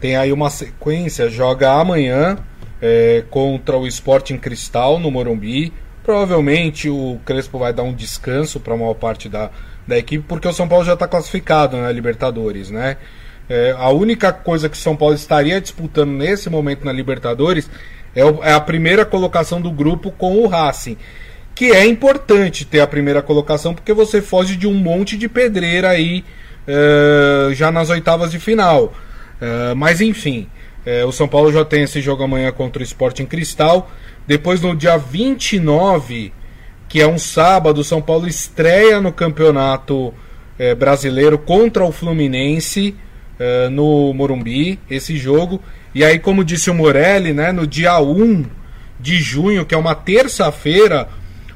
[0.00, 2.38] tem aí uma sequência, joga amanhã
[2.80, 5.72] é, contra o Sporting Cristal no Morumbi.
[6.02, 9.50] Provavelmente o Crespo vai dar um descanso para a maior parte da,
[9.86, 12.96] da equipe, porque o São Paulo já está classificado na Libertadores, né?
[13.48, 17.70] É, a única coisa que São Paulo estaria disputando nesse momento na Libertadores
[18.14, 20.96] é, o, é, a primeira colocação do grupo com o Racing.
[21.54, 25.88] Que é importante ter a primeira colocação porque você foge de um monte de pedreira
[25.88, 26.24] aí
[26.66, 28.92] é, já nas oitavas de final.
[29.40, 30.48] É, mas enfim,
[30.88, 33.90] é, o São Paulo já tem esse jogo amanhã contra o Sporting Cristal.
[34.26, 36.32] Depois no dia 29,
[36.88, 40.14] que é um sábado, o São Paulo estreia no Campeonato
[40.58, 42.96] é, Brasileiro contra o Fluminense.
[43.38, 45.62] Uh, no Morumbi, esse jogo.
[45.94, 48.44] E aí, como disse o Morelli, né, no dia 1
[48.98, 51.08] de junho, que é uma terça-feira,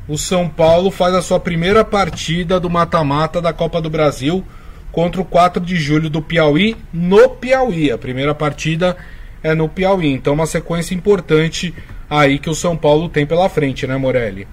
[0.06, 4.44] o São Paulo faz a sua primeira partida do mata-mata da Copa do Brasil
[4.92, 7.90] contra o 4 de julho do Piauí, no Piauí.
[7.90, 8.96] A primeira partida
[9.42, 10.12] é no Piauí.
[10.12, 11.74] Então, uma sequência importante
[12.08, 14.46] aí que o São Paulo tem pela frente, né, Morelli?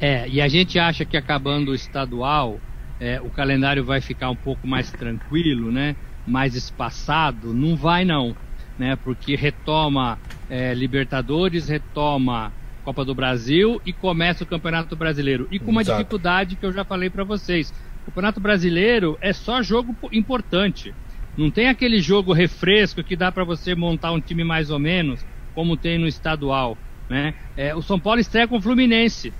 [0.00, 2.58] É, e a gente acha que acabando o estadual,
[3.00, 5.96] é, o calendário vai ficar um pouco mais tranquilo, né?
[6.26, 8.36] mais espaçado, não vai não,
[8.78, 8.96] né?
[8.96, 12.52] Porque retoma é, Libertadores, retoma
[12.84, 15.46] Copa do Brasil e começa o Campeonato Brasileiro.
[15.50, 15.98] E com uma Exato.
[15.98, 17.72] dificuldade que eu já falei para vocês.
[18.02, 20.92] O Campeonato Brasileiro é só jogo importante.
[21.36, 25.24] Não tem aquele jogo refresco que dá para você montar um time mais ou menos,
[25.54, 26.76] como tem no estadual.
[27.08, 27.34] Né?
[27.56, 29.32] É, o São Paulo estreia com o Fluminense.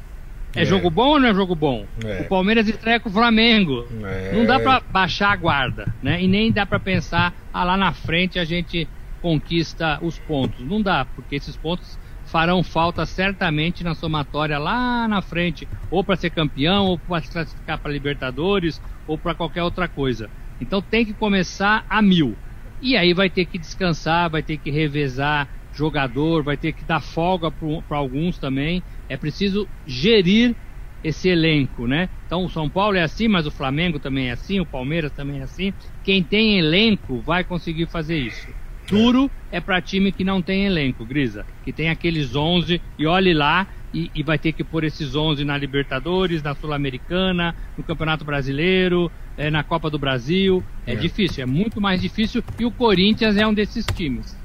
[0.55, 1.87] É, é, jogo bom ou não é jogo bom?
[2.05, 2.23] É.
[2.23, 3.87] O Palmeiras estreia com o Flamengo.
[4.05, 4.33] É.
[4.35, 6.23] Não dá para baixar a guarda, né?
[6.23, 8.89] E nem dá para pensar, ah, lá na frente a gente
[9.21, 10.67] conquista os pontos.
[10.67, 16.17] Não dá, porque esses pontos farão falta certamente na somatória lá na frente, ou para
[16.17, 20.31] ser campeão, ou para se classificar para Libertadores, ou para qualquer outra coisa.
[20.63, 22.39] Então tem que começar a mil.
[22.81, 27.01] E aí vai ter que descansar, vai ter que revezar jogador, vai ter que dar
[27.01, 28.83] folga para alguns também.
[29.09, 30.57] É preciso gerir
[31.03, 32.09] esse elenco, né?
[32.27, 35.41] Então o São Paulo é assim, mas o Flamengo também é assim, o Palmeiras também
[35.41, 35.75] é assim.
[36.03, 38.47] Quem tem elenco vai conseguir fazer isso.
[38.89, 43.33] Duro é para time que não tem elenco, Grisa, que tem aqueles 11 e olhe
[43.33, 48.25] lá e, e vai ter que pôr esses 11 na Libertadores, na Sul-Americana, no Campeonato
[48.25, 50.63] Brasileiro, é, na Copa do Brasil.
[50.87, 54.37] É, é difícil, é muito mais difícil e o Corinthians é um desses times.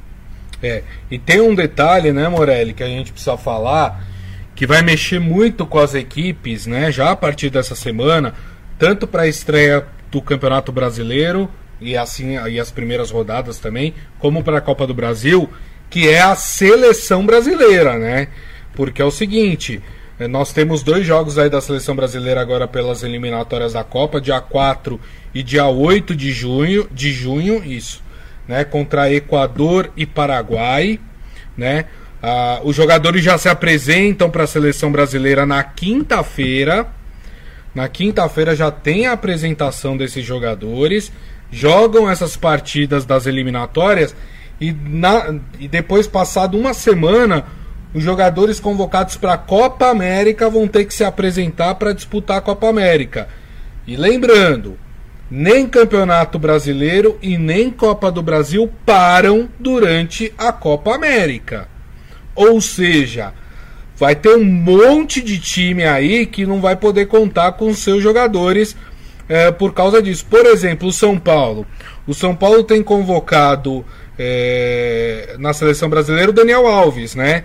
[0.61, 4.03] É, e tem um detalhe, né, Morelli, que a gente precisa falar,
[4.55, 8.33] que vai mexer muito com as equipes, né, já a partir dessa semana,
[8.77, 14.43] tanto para a estreia do Campeonato Brasileiro e assim e as primeiras rodadas também, como
[14.43, 15.49] para a Copa do Brasil,
[15.89, 18.27] que é a seleção brasileira, né?
[18.77, 19.81] Porque é o seguinte,
[20.19, 24.39] é, nós temos dois jogos aí da seleção brasileira agora pelas eliminatórias da Copa, dia
[24.39, 25.01] 4
[25.33, 28.03] e dia 8 de junho, de junho, isso,
[28.47, 30.99] né, contra Equador e Paraguai,
[31.57, 31.85] né?
[32.21, 36.87] Ah, os jogadores já se apresentam para a seleção brasileira na quinta-feira.
[37.73, 41.11] Na quinta-feira já tem a apresentação desses jogadores,
[41.51, 44.15] jogam essas partidas das eliminatórias
[44.61, 47.45] e, na, e depois, passado uma semana,
[47.93, 52.41] os jogadores convocados para a Copa América vão ter que se apresentar para disputar a
[52.41, 53.27] Copa América.
[53.85, 54.77] E lembrando,
[55.29, 61.67] nem Campeonato Brasileiro e nem Copa do Brasil param durante a Copa América.
[62.35, 63.33] Ou seja,
[63.97, 68.75] vai ter um monte de time aí que não vai poder contar com seus jogadores
[69.27, 70.25] é, por causa disso.
[70.29, 71.65] Por exemplo, o São Paulo.
[72.05, 73.85] O São Paulo tem convocado
[74.17, 77.43] é, na seleção brasileira o Daniel Alves, né?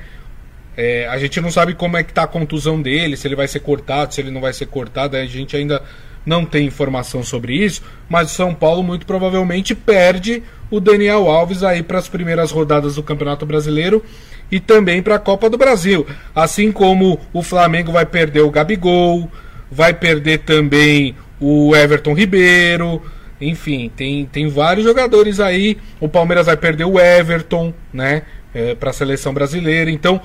[0.77, 3.47] É, a gente não sabe como é que tá a contusão dele, se ele vai
[3.47, 5.83] ser cortado, se ele não vai ser cortado, a gente ainda
[6.25, 11.63] não tem informação sobre isso, mas o São Paulo muito provavelmente perde o Daniel Alves
[11.63, 14.03] aí para as primeiras rodadas do Campeonato Brasileiro
[14.51, 16.07] e também para a Copa do Brasil.
[16.35, 19.31] Assim como o Flamengo vai perder o Gabigol,
[19.71, 23.03] vai perder também o Everton Ribeiro,
[23.41, 25.77] enfim, tem, tem vários jogadores aí.
[26.01, 28.23] O Palmeiras vai perder o Everton, né?
[28.55, 29.91] É, para a seleção brasileira.
[29.91, 30.21] Então,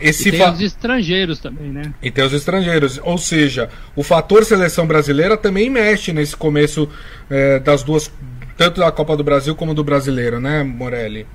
[0.00, 0.52] esse e tem fa...
[0.52, 1.94] os estrangeiros também, né?
[2.02, 3.00] E tem os estrangeiros.
[3.02, 6.88] Ou seja, o fator seleção brasileira também mexe nesse começo
[7.30, 8.12] é, das duas,
[8.56, 11.26] tanto da Copa do Brasil como do brasileiro, né, Morelli?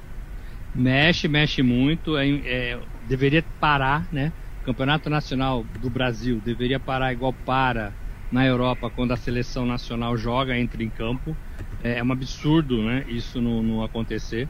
[0.75, 2.17] Mexe, mexe muito.
[2.17, 4.31] É, é, deveria parar, né?
[4.61, 7.91] O Campeonato Nacional do Brasil deveria parar igual para
[8.31, 11.35] na Europa quando a seleção nacional joga, entra em campo.
[11.83, 13.05] É, é um absurdo, né?
[13.07, 14.47] Isso não, não acontecer.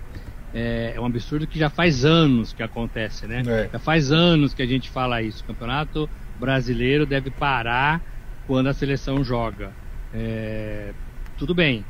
[0.54, 3.42] É, é, um absurdo que já faz anos que acontece, né?
[3.46, 3.70] É.
[3.72, 5.44] Já faz anos que a gente fala isso.
[5.44, 6.08] O campeonato
[6.40, 8.02] brasileiro deve parar
[8.46, 9.72] quando a seleção joga.
[10.14, 10.94] É,
[11.38, 11.84] tudo bem.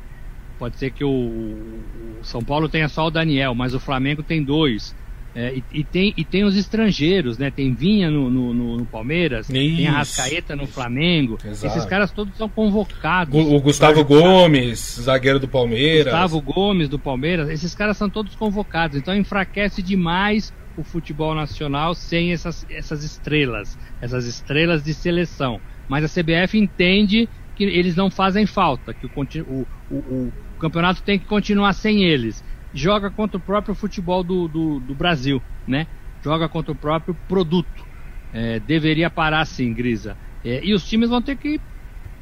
[0.58, 4.42] Pode ser que o, o, São Paulo tenha só o Daniel, mas o Flamengo tem
[4.42, 4.94] dois.
[5.34, 7.50] É, e, e, tem, e tem os estrangeiros, né?
[7.50, 9.76] Tem Vinha no, no, no Palmeiras, Isso.
[9.76, 11.38] tem a Rascaeta no Flamengo.
[11.44, 11.66] Exato.
[11.66, 13.34] Esses caras todos são convocados.
[13.34, 16.12] O, o Gustavo Gomes, zagueiro do Palmeiras.
[16.12, 17.48] Gustavo Gomes do Palmeiras.
[17.50, 18.96] Esses caras são todos convocados.
[18.96, 25.60] Então enfraquece demais o futebol nacional sem essas, essas estrelas, essas estrelas de seleção.
[25.88, 31.02] Mas a CBF entende que eles não fazem falta, que o, o, o, o campeonato
[31.02, 32.42] tem que continuar sem eles
[32.74, 35.86] joga contra o próprio futebol do, do, do Brasil, né?
[36.22, 37.86] Joga contra o próprio produto.
[38.32, 40.16] É, deveria parar sim, Grisa.
[40.44, 41.60] É, e os times vão ter que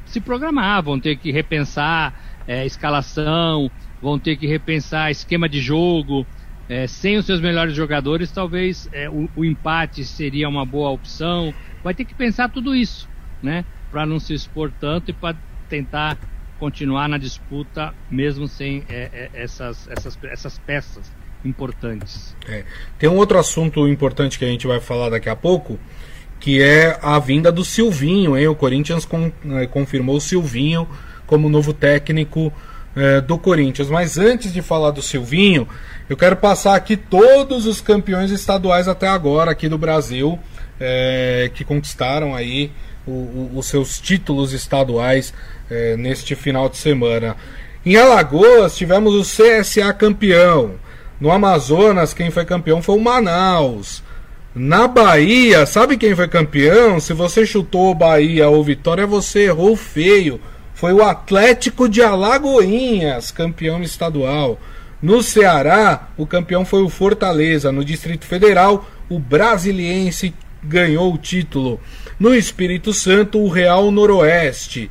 [0.05, 2.13] se programar, vão ter que repensar
[2.47, 6.25] é, escalação, vão ter que repensar esquema de jogo.
[6.69, 11.53] É, sem os seus melhores jogadores, talvez é, o, o, empate seria uma boa opção.
[11.83, 13.09] Vai ter que pensar tudo isso,
[13.41, 13.65] né?
[13.91, 15.35] Para não se expor tanto e para
[15.67, 16.17] tentar
[16.63, 21.11] continuar na disputa mesmo sem é, é, essas, essas, essas peças
[21.43, 22.33] importantes.
[22.47, 22.63] É.
[22.97, 25.77] Tem um outro assunto importante que a gente vai falar daqui a pouco,
[26.39, 28.37] que é a vinda do Silvinho.
[28.37, 28.47] Hein?
[28.47, 30.87] O Corinthians com, é, confirmou o Silvinho
[31.27, 32.53] como novo técnico
[32.95, 33.89] é, do Corinthians.
[33.89, 35.67] Mas antes de falar do Silvinho,
[36.07, 40.39] eu quero passar aqui todos os campeões estaduais até agora aqui do Brasil
[40.79, 42.71] é, que conquistaram aí
[43.05, 45.33] o, o, os seus títulos estaduais
[45.73, 47.35] é, neste final de semana.
[47.85, 50.75] Em Alagoas tivemos o CSA campeão.
[51.19, 54.03] No Amazonas, quem foi campeão foi o Manaus.
[54.55, 56.99] Na Bahia, sabe quem foi campeão?
[56.99, 60.39] Se você chutou Bahia ou Vitória, você errou feio.
[60.75, 64.59] Foi o Atlético de Alagoinhas, campeão estadual.
[65.01, 67.71] No Ceará, o campeão foi o Fortaleza.
[67.71, 70.33] No Distrito Federal, o Brasiliense
[70.63, 71.79] ganhou o título.
[72.19, 74.89] No Espírito Santo, o Real Noroeste.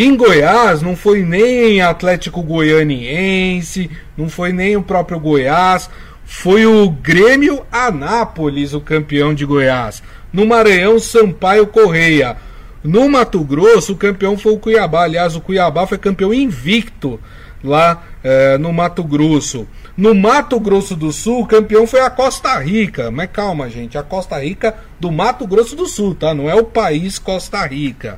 [0.00, 5.90] Em Goiás não foi nem Atlético Goianiense, não foi nem o próprio Goiás,
[6.24, 10.00] foi o Grêmio Anápolis o campeão de Goiás.
[10.32, 12.36] No Maranhão, Sampaio Correia.
[12.84, 15.02] No Mato Grosso, o campeão foi o Cuiabá.
[15.02, 17.18] Aliás, o Cuiabá foi campeão invicto
[17.64, 19.66] lá é, no Mato Grosso.
[19.96, 23.10] No Mato Grosso do Sul, o campeão foi a Costa Rica.
[23.10, 26.32] Mas calma, gente, a Costa Rica do Mato Grosso do Sul, tá?
[26.32, 28.16] Não é o país Costa Rica.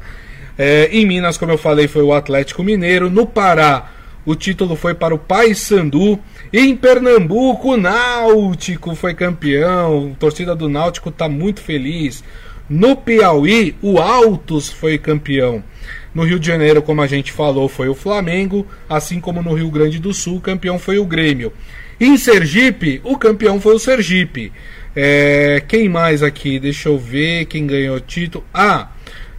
[0.62, 3.08] É, em Minas, como eu falei, foi o Atlético Mineiro.
[3.08, 3.92] No Pará,
[4.26, 6.18] o título foi para o Paysandu.
[6.52, 10.12] Em Pernambuco, o Náutico foi campeão.
[10.14, 12.22] A torcida do Náutico está muito feliz.
[12.68, 15.64] No Piauí, o Altos foi campeão.
[16.14, 19.70] No Rio de Janeiro, como a gente falou, foi o Flamengo, assim como no Rio
[19.70, 21.54] Grande do Sul, o campeão foi o Grêmio.
[21.98, 24.52] Em Sergipe, o campeão foi o Sergipe.
[24.94, 26.58] É, quem mais aqui?
[26.58, 28.44] Deixa eu ver quem ganhou o título.
[28.52, 28.90] Ah,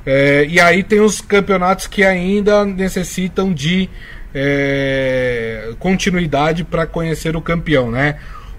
[0.05, 3.89] é, e aí tem os campeonatos que ainda necessitam de
[4.33, 8.17] é, continuidade para conhecer o campeão, né?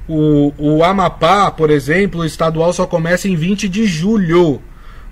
[0.08, 4.60] O, o Amapá, por exemplo, o estadual só começa em 20 de julho.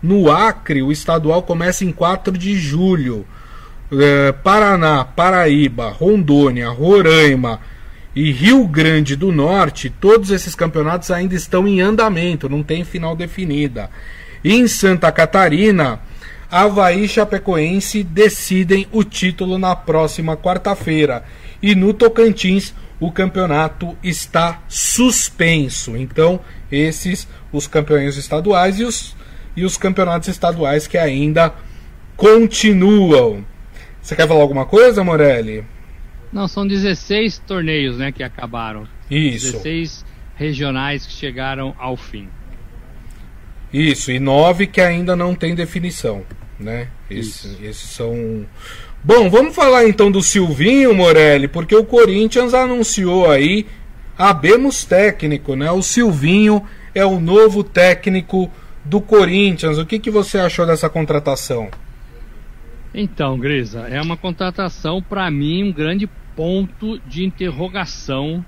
[0.02, 3.26] No Acre, o estadual começa em 4 de julho.
[3.92, 7.60] É, Paraná, Paraíba, Rondônia, Roraima
[8.14, 13.14] e Rio Grande do Norte, todos esses campeonatos ainda estão em andamento, não tem final
[13.14, 13.90] definida.
[14.44, 16.00] Em Santa Catarina,
[16.50, 21.24] Havaí e Chapecoense decidem o título na próxima quarta-feira.
[21.62, 25.96] E no Tocantins, o campeonato está suspenso.
[25.96, 29.14] Então, esses os campeões estaduais e os
[29.56, 31.52] e os campeonatos estaduais que ainda
[32.16, 33.44] continuam.
[34.00, 35.64] Você quer falar alguma coisa, Morelli?
[36.32, 38.86] Não, são 16 torneios né, que acabaram.
[39.10, 39.52] Isso.
[39.52, 40.04] 16
[40.36, 42.28] regionais que chegaram ao fim.
[43.72, 46.24] Isso, e nove que ainda não tem definição,
[46.60, 46.88] né?
[47.10, 48.46] Esses, esses são.
[49.02, 53.66] Bom, vamos falar então do Silvinho, Morelli, porque o Corinthians anunciou aí
[54.20, 55.70] abemos técnico, né?
[55.70, 56.62] O Silvinho
[56.94, 58.50] é o novo técnico
[58.84, 59.78] do Corinthians.
[59.78, 61.70] O que, que você achou dessa contratação?
[62.92, 68.44] Então, Grisa, é uma contratação para mim um grande ponto de interrogação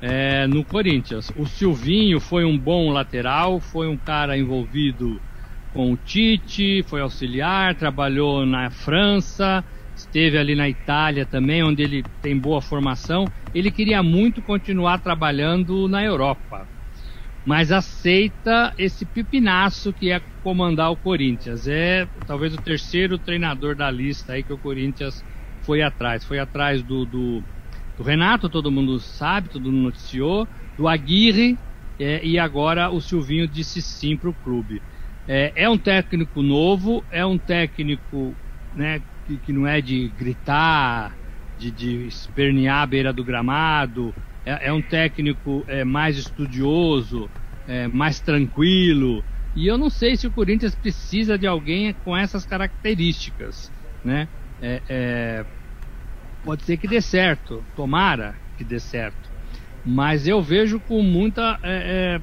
[0.00, 1.32] é, no Corinthians.
[1.36, 5.20] O Silvinho foi um bom lateral, foi um cara envolvido
[5.70, 12.08] com o Tite, foi auxiliar, trabalhou na França, esteve ali na Itália também, onde ele
[12.20, 13.30] tem boa formação.
[13.54, 16.68] Ele queria muito continuar trabalhando na Europa
[17.44, 21.66] mas aceita esse pipinaço que é comandar o Corinthians.
[21.66, 25.24] É talvez o terceiro treinador da lista aí que o Corinthians
[25.60, 26.24] foi atrás.
[26.24, 27.44] Foi atrás do, do,
[27.96, 31.58] do Renato, todo mundo sabe, todo mundo noticiou, do Aguirre
[31.98, 34.82] é, e agora o Silvinho disse sim para o clube.
[35.32, 38.34] É, é, um técnico novo, é um técnico
[38.74, 41.16] né, que, que não é de gritar,
[41.56, 44.12] de, de espernear à beira do gramado,
[44.44, 47.30] é, é um técnico é, mais estudioso,
[47.68, 49.24] é, mais tranquilo.
[49.54, 53.70] E eu não sei se o Corinthians precisa de alguém com essas características,
[54.04, 54.28] né?
[54.60, 55.46] É, é,
[56.42, 59.30] pode ser que dê certo, tomara que dê certo.
[59.86, 62.20] Mas eu vejo com muita é,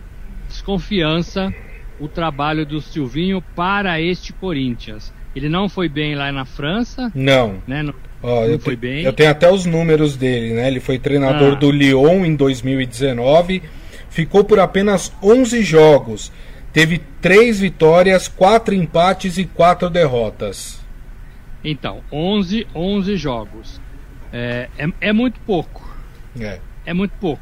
[0.49, 1.55] desconfiança
[1.99, 5.13] o trabalho do Silvinho para este Corinthians.
[5.35, 7.11] Ele não foi bem lá na França.
[7.13, 7.61] Não.
[7.67, 7.83] Né?
[7.83, 9.03] Não, Ó, eu, foi te, bem.
[9.03, 10.67] eu tenho até os números dele, né?
[10.67, 11.55] Ele foi treinador ah.
[11.55, 13.61] do Lyon em 2019,
[14.09, 16.31] ficou por apenas 11 jogos,
[16.73, 20.79] teve 3 vitórias, 4 empates e 4 derrotas.
[21.63, 23.81] Então, 11, 11 jogos.
[24.31, 25.87] É, é, é muito pouco.
[26.39, 26.59] É.
[26.85, 27.41] É muito pouco.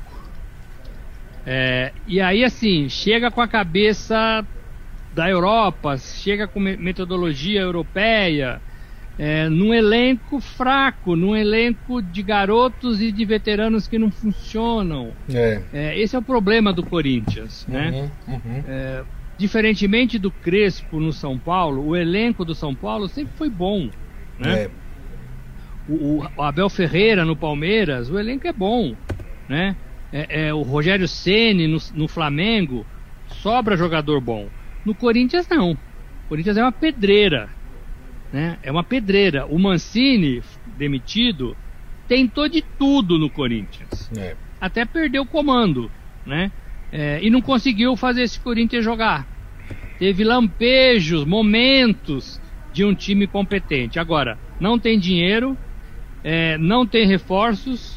[1.46, 4.46] É, e aí, assim, chega com a cabeça
[5.14, 8.62] da Europa, chega com metodologia europeia,
[9.18, 15.16] é, num elenco fraco, num elenco de garotos e de veteranos que não funcionam.
[15.30, 15.62] É.
[15.72, 18.12] É, esse é o problema do Corinthians, né?
[18.28, 18.64] Uhum, uhum.
[18.68, 19.06] É,
[19.38, 23.90] diferentemente do Crespo no São Paulo, o elenco do São Paulo sempre foi bom,
[24.38, 24.64] né?
[24.64, 24.72] É.
[25.88, 28.98] O, o, Abel Ferreira no Palmeiras, o elenco é bom,
[29.48, 29.78] né?
[30.12, 32.86] É, é, o Rogério Ceni no, no Flamengo
[33.28, 34.48] sobra jogador bom.
[34.86, 35.72] No Corinthians não.
[35.72, 37.50] O Corinthians é uma pedreira
[38.36, 38.58] né?
[38.62, 39.46] É uma pedreira.
[39.46, 40.44] O Mancini,
[40.78, 41.56] demitido,
[42.06, 44.12] tentou de tudo no Corinthians.
[44.18, 44.36] É.
[44.60, 45.90] Até perdeu o comando,
[46.26, 46.52] né?
[46.92, 49.26] É, e não conseguiu fazer esse Corinthians jogar.
[49.98, 52.42] Teve lampejos, momentos
[52.74, 54.00] de um time competente.
[54.00, 55.58] Agora, não tem dinheiro,
[56.22, 57.95] é, não tem reforços,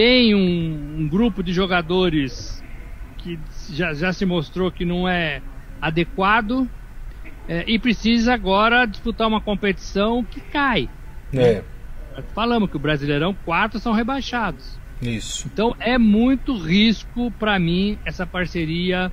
[0.00, 2.64] tem um, um, grupo de jogadores
[3.18, 3.38] que
[3.70, 5.42] já, já se mostrou que não é
[5.78, 6.66] adequado
[7.46, 10.88] é, e precisa agora disputar uma competição que cai.
[11.34, 11.62] É.
[12.34, 14.80] Falamos que o Brasileirão, quatro são rebaixados.
[15.02, 15.46] Isso.
[15.52, 19.12] Então é muito risco para mim essa parceria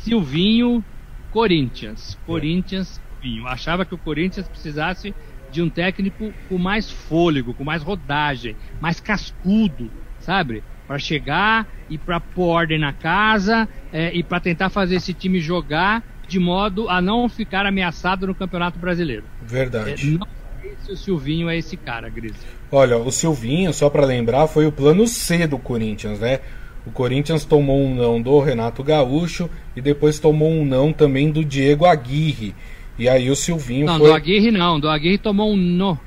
[0.00, 0.82] Silvinho
[1.30, 2.18] Corinthians.
[2.24, 3.46] Corinthians Silvinho.
[3.46, 5.14] Achava que o Corinthians precisasse
[5.50, 9.90] de um técnico com mais fôlego, com mais rodagem, mais cascudo,
[10.20, 10.62] sabe?
[10.86, 15.40] Para chegar e para pôr ordem na casa é, e para tentar fazer esse time
[15.40, 19.24] jogar de modo a não ficar ameaçado no Campeonato Brasileiro.
[19.42, 20.14] Verdade.
[20.14, 20.28] É, não
[20.60, 22.36] sei se o Silvinho é esse cara, Gris.
[22.70, 26.40] Olha, o Silvinho, só para lembrar, foi o plano C do Corinthians, né?
[26.86, 31.44] O Corinthians tomou um não do Renato Gaúcho e depois tomou um não também do
[31.44, 32.54] Diego Aguirre.
[32.98, 34.08] E aí o Silvinho não, foi...
[34.08, 35.98] do Aguirre não, do Aguirre tomou um no.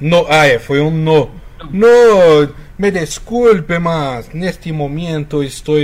[0.00, 1.30] no ah, é, foi um no.
[1.72, 5.76] No, me desculpe, mas neste momento estou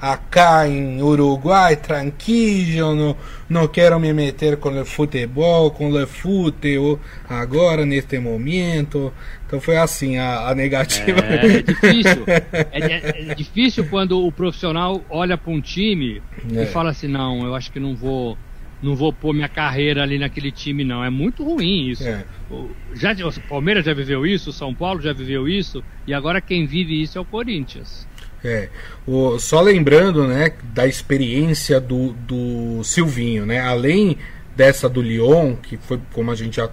[0.00, 3.16] acá em Uruguai, tranquilo, não,
[3.48, 6.98] não quero me meter com o futebol, com o futebol
[7.28, 9.12] agora, neste momento.
[9.46, 11.20] Então foi assim a, a negativa.
[11.20, 12.24] É, é difícil.
[12.26, 17.44] É, é, é, difícil quando o profissional olha para um time e fala assim, não,
[17.44, 18.38] eu acho que não vou
[18.82, 21.04] não vou pôr minha carreira ali naquele time, não.
[21.04, 22.06] É muito ruim isso.
[22.06, 22.24] É.
[22.50, 26.40] O, já, o Palmeiras já viveu isso, o São Paulo já viveu isso, e agora
[26.40, 28.06] quem vive isso é o Corinthians.
[28.44, 28.68] É,
[29.06, 34.18] o, só lembrando, né, da experiência do, do Silvinho, né, além
[34.56, 36.68] dessa do Lyon, que foi, como a gente já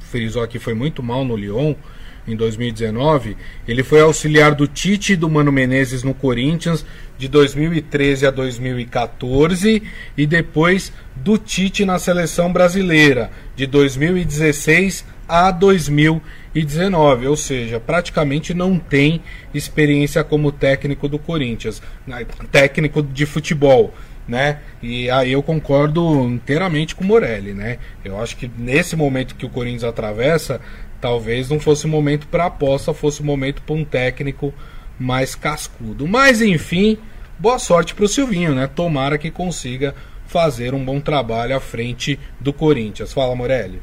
[0.00, 1.74] frisou aqui, foi muito mal no Lyon,
[2.26, 6.84] em 2019, ele foi auxiliar do Tite e do Mano Menezes no Corinthians
[7.18, 9.82] de 2013 a 2014
[10.16, 18.78] e depois do Tite na seleção brasileira de 2016 a 2019, ou seja, praticamente não
[18.78, 19.22] tem
[19.54, 23.94] experiência como técnico do Corinthians, né, técnico de futebol.
[24.28, 24.60] Né?
[24.80, 27.78] E aí eu concordo inteiramente com o Morelli, né?
[28.04, 30.60] Eu acho que nesse momento que o Corinthians atravessa,
[31.02, 34.54] Talvez não fosse o momento para aposta, fosse o momento para um técnico
[34.96, 36.06] mais cascudo.
[36.06, 36.96] Mas enfim,
[37.40, 38.68] boa sorte para o Silvinho, né?
[38.68, 39.96] Tomara que consiga
[40.26, 43.12] fazer um bom trabalho à frente do Corinthians.
[43.12, 43.82] Fala, Morelli.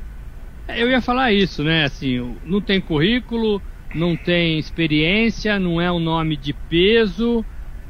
[0.65, 1.83] É, eu ia falar isso, né?
[1.83, 3.61] Assim, não tem currículo,
[3.93, 7.43] não tem experiência, não é um nome de peso,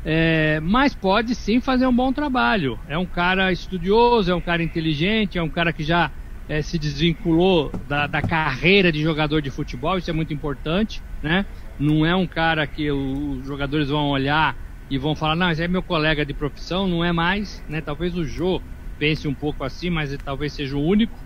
[0.03, 2.79] é, mas pode sim fazer um bom trabalho.
[2.87, 6.09] É um cara estudioso, é um cara inteligente, é um cara que já
[6.49, 11.45] é, se desvinculou da, da, carreira de jogador de futebol, isso é muito importante, né?
[11.79, 14.57] Não é um cara que os jogadores vão olhar
[14.89, 17.79] e vão falar, não, esse é meu colega de profissão, não é mais, né?
[17.79, 18.59] Talvez o Jô
[18.97, 21.17] pense um pouco assim, mas talvez seja o único.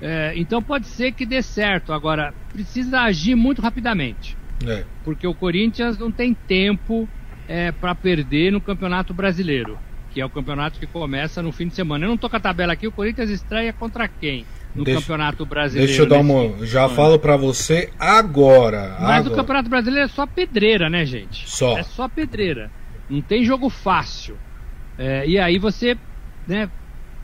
[0.00, 1.92] É, então pode ser que dê certo.
[1.92, 4.34] Agora, precisa agir muito rapidamente.
[4.66, 4.84] É.
[5.04, 7.06] Porque o Corinthians não tem tempo
[7.46, 9.78] é, para perder no Campeonato Brasileiro,
[10.10, 12.06] que é o campeonato que começa no fim de semana.
[12.06, 14.46] Eu não tô com a tabela aqui, o Corinthians estreia contra quem?
[14.74, 15.88] No deixa, Campeonato Brasileiro.
[15.88, 16.64] Deixa eu dar uma.
[16.66, 16.94] Já ano.
[16.94, 18.96] falo para você agora.
[19.00, 19.32] Mas agora.
[19.32, 21.48] o Campeonato Brasileiro é só pedreira, né, gente?
[21.48, 21.76] Só.
[21.76, 22.70] É só pedreira.
[23.08, 24.38] Não tem jogo fácil.
[24.96, 25.96] É, e aí você,
[26.46, 26.70] né,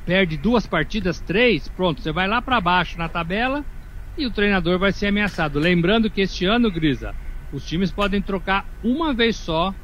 [0.05, 3.65] perde duas partidas, três, pronto, você vai lá para baixo na tabela
[4.17, 5.59] e o treinador vai ser ameaçado.
[5.59, 7.15] Lembrando que este ano, Grisa,
[7.53, 9.75] os times podem trocar uma vez só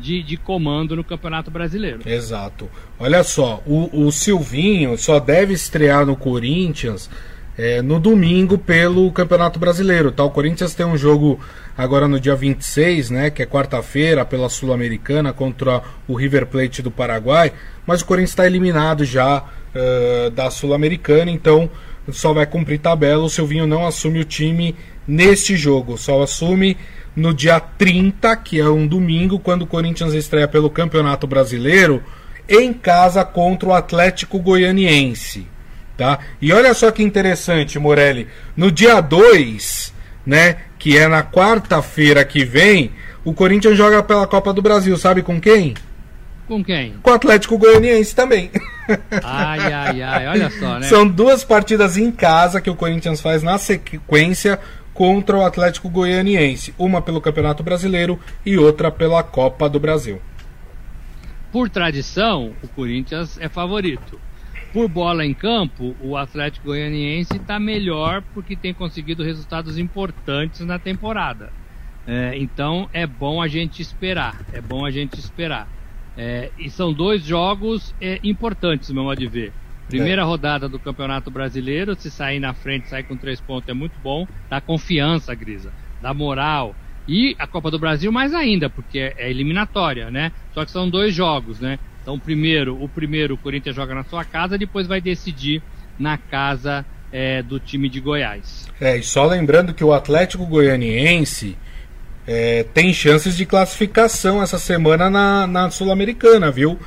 [0.00, 2.00] de, de comando no Campeonato Brasileiro.
[2.06, 2.68] Exato.
[2.98, 7.10] Olha só, o, o Silvinho só deve estrear no Corinthians
[7.56, 10.10] é, no domingo pelo Campeonato Brasileiro.
[10.10, 10.24] Tá?
[10.24, 11.38] O Corinthians tem um jogo
[11.76, 16.90] agora no dia 26, né, que é quarta-feira, pela Sul-Americana contra o River Plate do
[16.90, 17.52] Paraguai,
[17.86, 21.70] mas o Corinthians está eliminado já uh, da Sul-Americana, então
[22.10, 23.22] só vai cumprir tabela.
[23.22, 24.74] O Silvinho não assume o time
[25.06, 26.76] neste jogo, só assume
[27.14, 32.02] no dia 30, que é um domingo, quando o Corinthians estreia pelo Campeonato Brasileiro,
[32.48, 35.46] em casa contra o Atlético Goianiense.
[35.96, 36.18] Tá?
[36.40, 38.26] E olha só que interessante, Morelli.
[38.56, 39.92] No dia 2,
[40.24, 42.92] né, que é na quarta-feira que vem,
[43.24, 45.74] o Corinthians joga pela Copa do Brasil, sabe com quem?
[46.48, 46.94] Com quem?
[47.02, 48.50] Com o Atlético Goianiense também.
[49.22, 50.88] Ai, ai, ai, olha só, né?
[50.88, 54.58] São duas partidas em casa que o Corinthians faz na sequência
[55.00, 60.20] contra o Atlético Goianiense, uma pelo Campeonato Brasileiro e outra pela Copa do Brasil.
[61.50, 64.20] Por tradição, o Corinthians é favorito.
[64.74, 70.78] Por bola em campo, o Atlético Goianiense está melhor porque tem conseguido resultados importantes na
[70.78, 71.50] temporada.
[72.06, 74.44] É, então é bom a gente esperar.
[74.52, 75.66] É bom a gente esperar.
[76.14, 79.50] É, e são dois jogos é, importantes, meu modo de ver.
[79.90, 80.24] Primeira é.
[80.24, 84.26] rodada do Campeonato Brasileiro, se sair na frente, sair com três pontos é muito bom,
[84.48, 86.74] dá confiança, Grisa, dá moral.
[87.08, 90.30] E a Copa do Brasil mais ainda, porque é, é eliminatória, né?
[90.54, 91.78] Só que são dois jogos, né?
[92.02, 95.62] Então, primeiro, o primeiro o Corinthians joga na sua casa, depois vai decidir
[95.98, 98.68] na casa é, do time de Goiás.
[98.80, 101.56] É, e só lembrando que o Atlético Goianiense
[102.26, 106.78] é, tem chances de classificação essa semana na, na Sul-Americana, viu?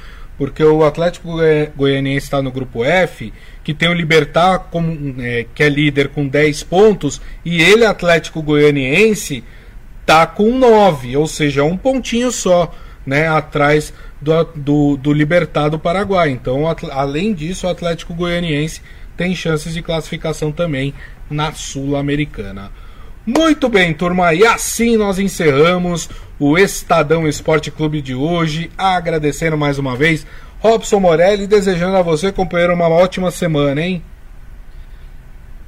[0.43, 1.37] Porque o Atlético
[1.73, 3.31] Goianiense está no grupo F,
[3.63, 8.41] que tem o Libertar como, é, que é líder com 10 pontos, e ele, Atlético
[8.41, 9.41] Goianiense,
[10.05, 12.75] tá com 9, ou seja, um pontinho só,
[13.05, 16.31] né, atrás do, do, do Libertar do Paraguai.
[16.31, 18.81] Então, além disso, o Atlético Goianiense
[19.15, 20.93] tem chances de classificação também
[21.29, 22.69] na Sul-Americana.
[23.25, 29.79] Muito bem, turma, e assim nós encerramos o Estadão Esporte Clube de hoje, agradecendo mais
[29.79, 30.27] uma vez
[30.59, 34.03] Robson Morelli, desejando a você, companheiro, uma ótima semana, hein?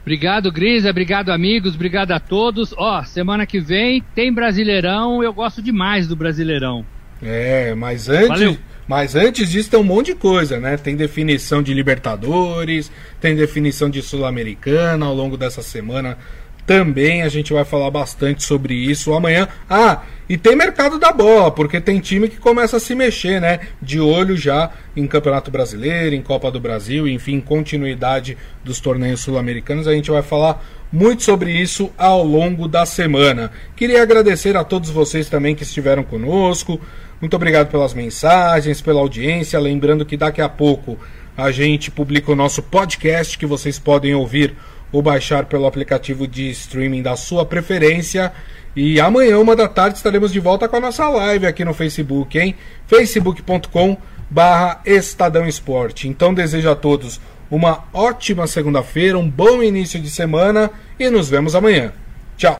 [0.02, 0.90] Obrigado, Grisa.
[0.90, 1.76] Obrigado, amigos.
[1.76, 2.74] Obrigado a todos.
[2.78, 5.24] Ó, semana que vem tem Brasileirão.
[5.24, 6.86] Eu gosto demais do Brasileirão.
[7.24, 8.58] É, mas antes, Valeu.
[8.88, 10.78] mas antes disso tem um monte de coisa, né?
[10.78, 16.18] Tem definição de Libertadores, tem definição de Sul-Americana ao longo dessa semana.
[16.66, 19.48] Também a gente vai falar bastante sobre isso amanhã.
[19.70, 23.60] Ah, e tem mercado da bola, porque tem time que começa a se mexer, né?
[23.80, 29.88] De olho já em Campeonato Brasileiro, em Copa do Brasil, enfim, continuidade dos torneios sul-americanos.
[29.88, 33.52] A gente vai falar muito sobre isso ao longo da semana.
[33.76, 36.82] Queria agradecer a todos vocês também que estiveram conosco.
[37.22, 39.60] Muito obrigado pelas mensagens, pela audiência.
[39.60, 40.98] Lembrando que daqui a pouco
[41.38, 44.56] a gente publica o nosso podcast que vocês podem ouvir
[44.92, 48.32] ou baixar pelo aplicativo de streaming da sua preferência.
[48.76, 52.38] E amanhã, uma da tarde, estaremos de volta com a nossa live aqui no Facebook,
[52.38, 52.56] hein?
[52.88, 53.98] facebook.com
[54.30, 56.08] barra Estadão Esporte.
[56.08, 57.20] Então desejo a todos
[57.50, 61.94] uma ótima segunda-feira, um bom início de semana e nos vemos amanhã.
[62.38, 62.58] Tchau!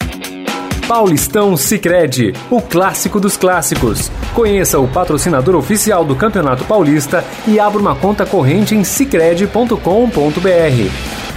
[0.88, 4.12] Paulistão Sicredi, o clássico dos clássicos.
[4.36, 11.35] Conheça o patrocinador oficial do Campeonato Paulista e abra uma conta corrente em sicredi.com.br.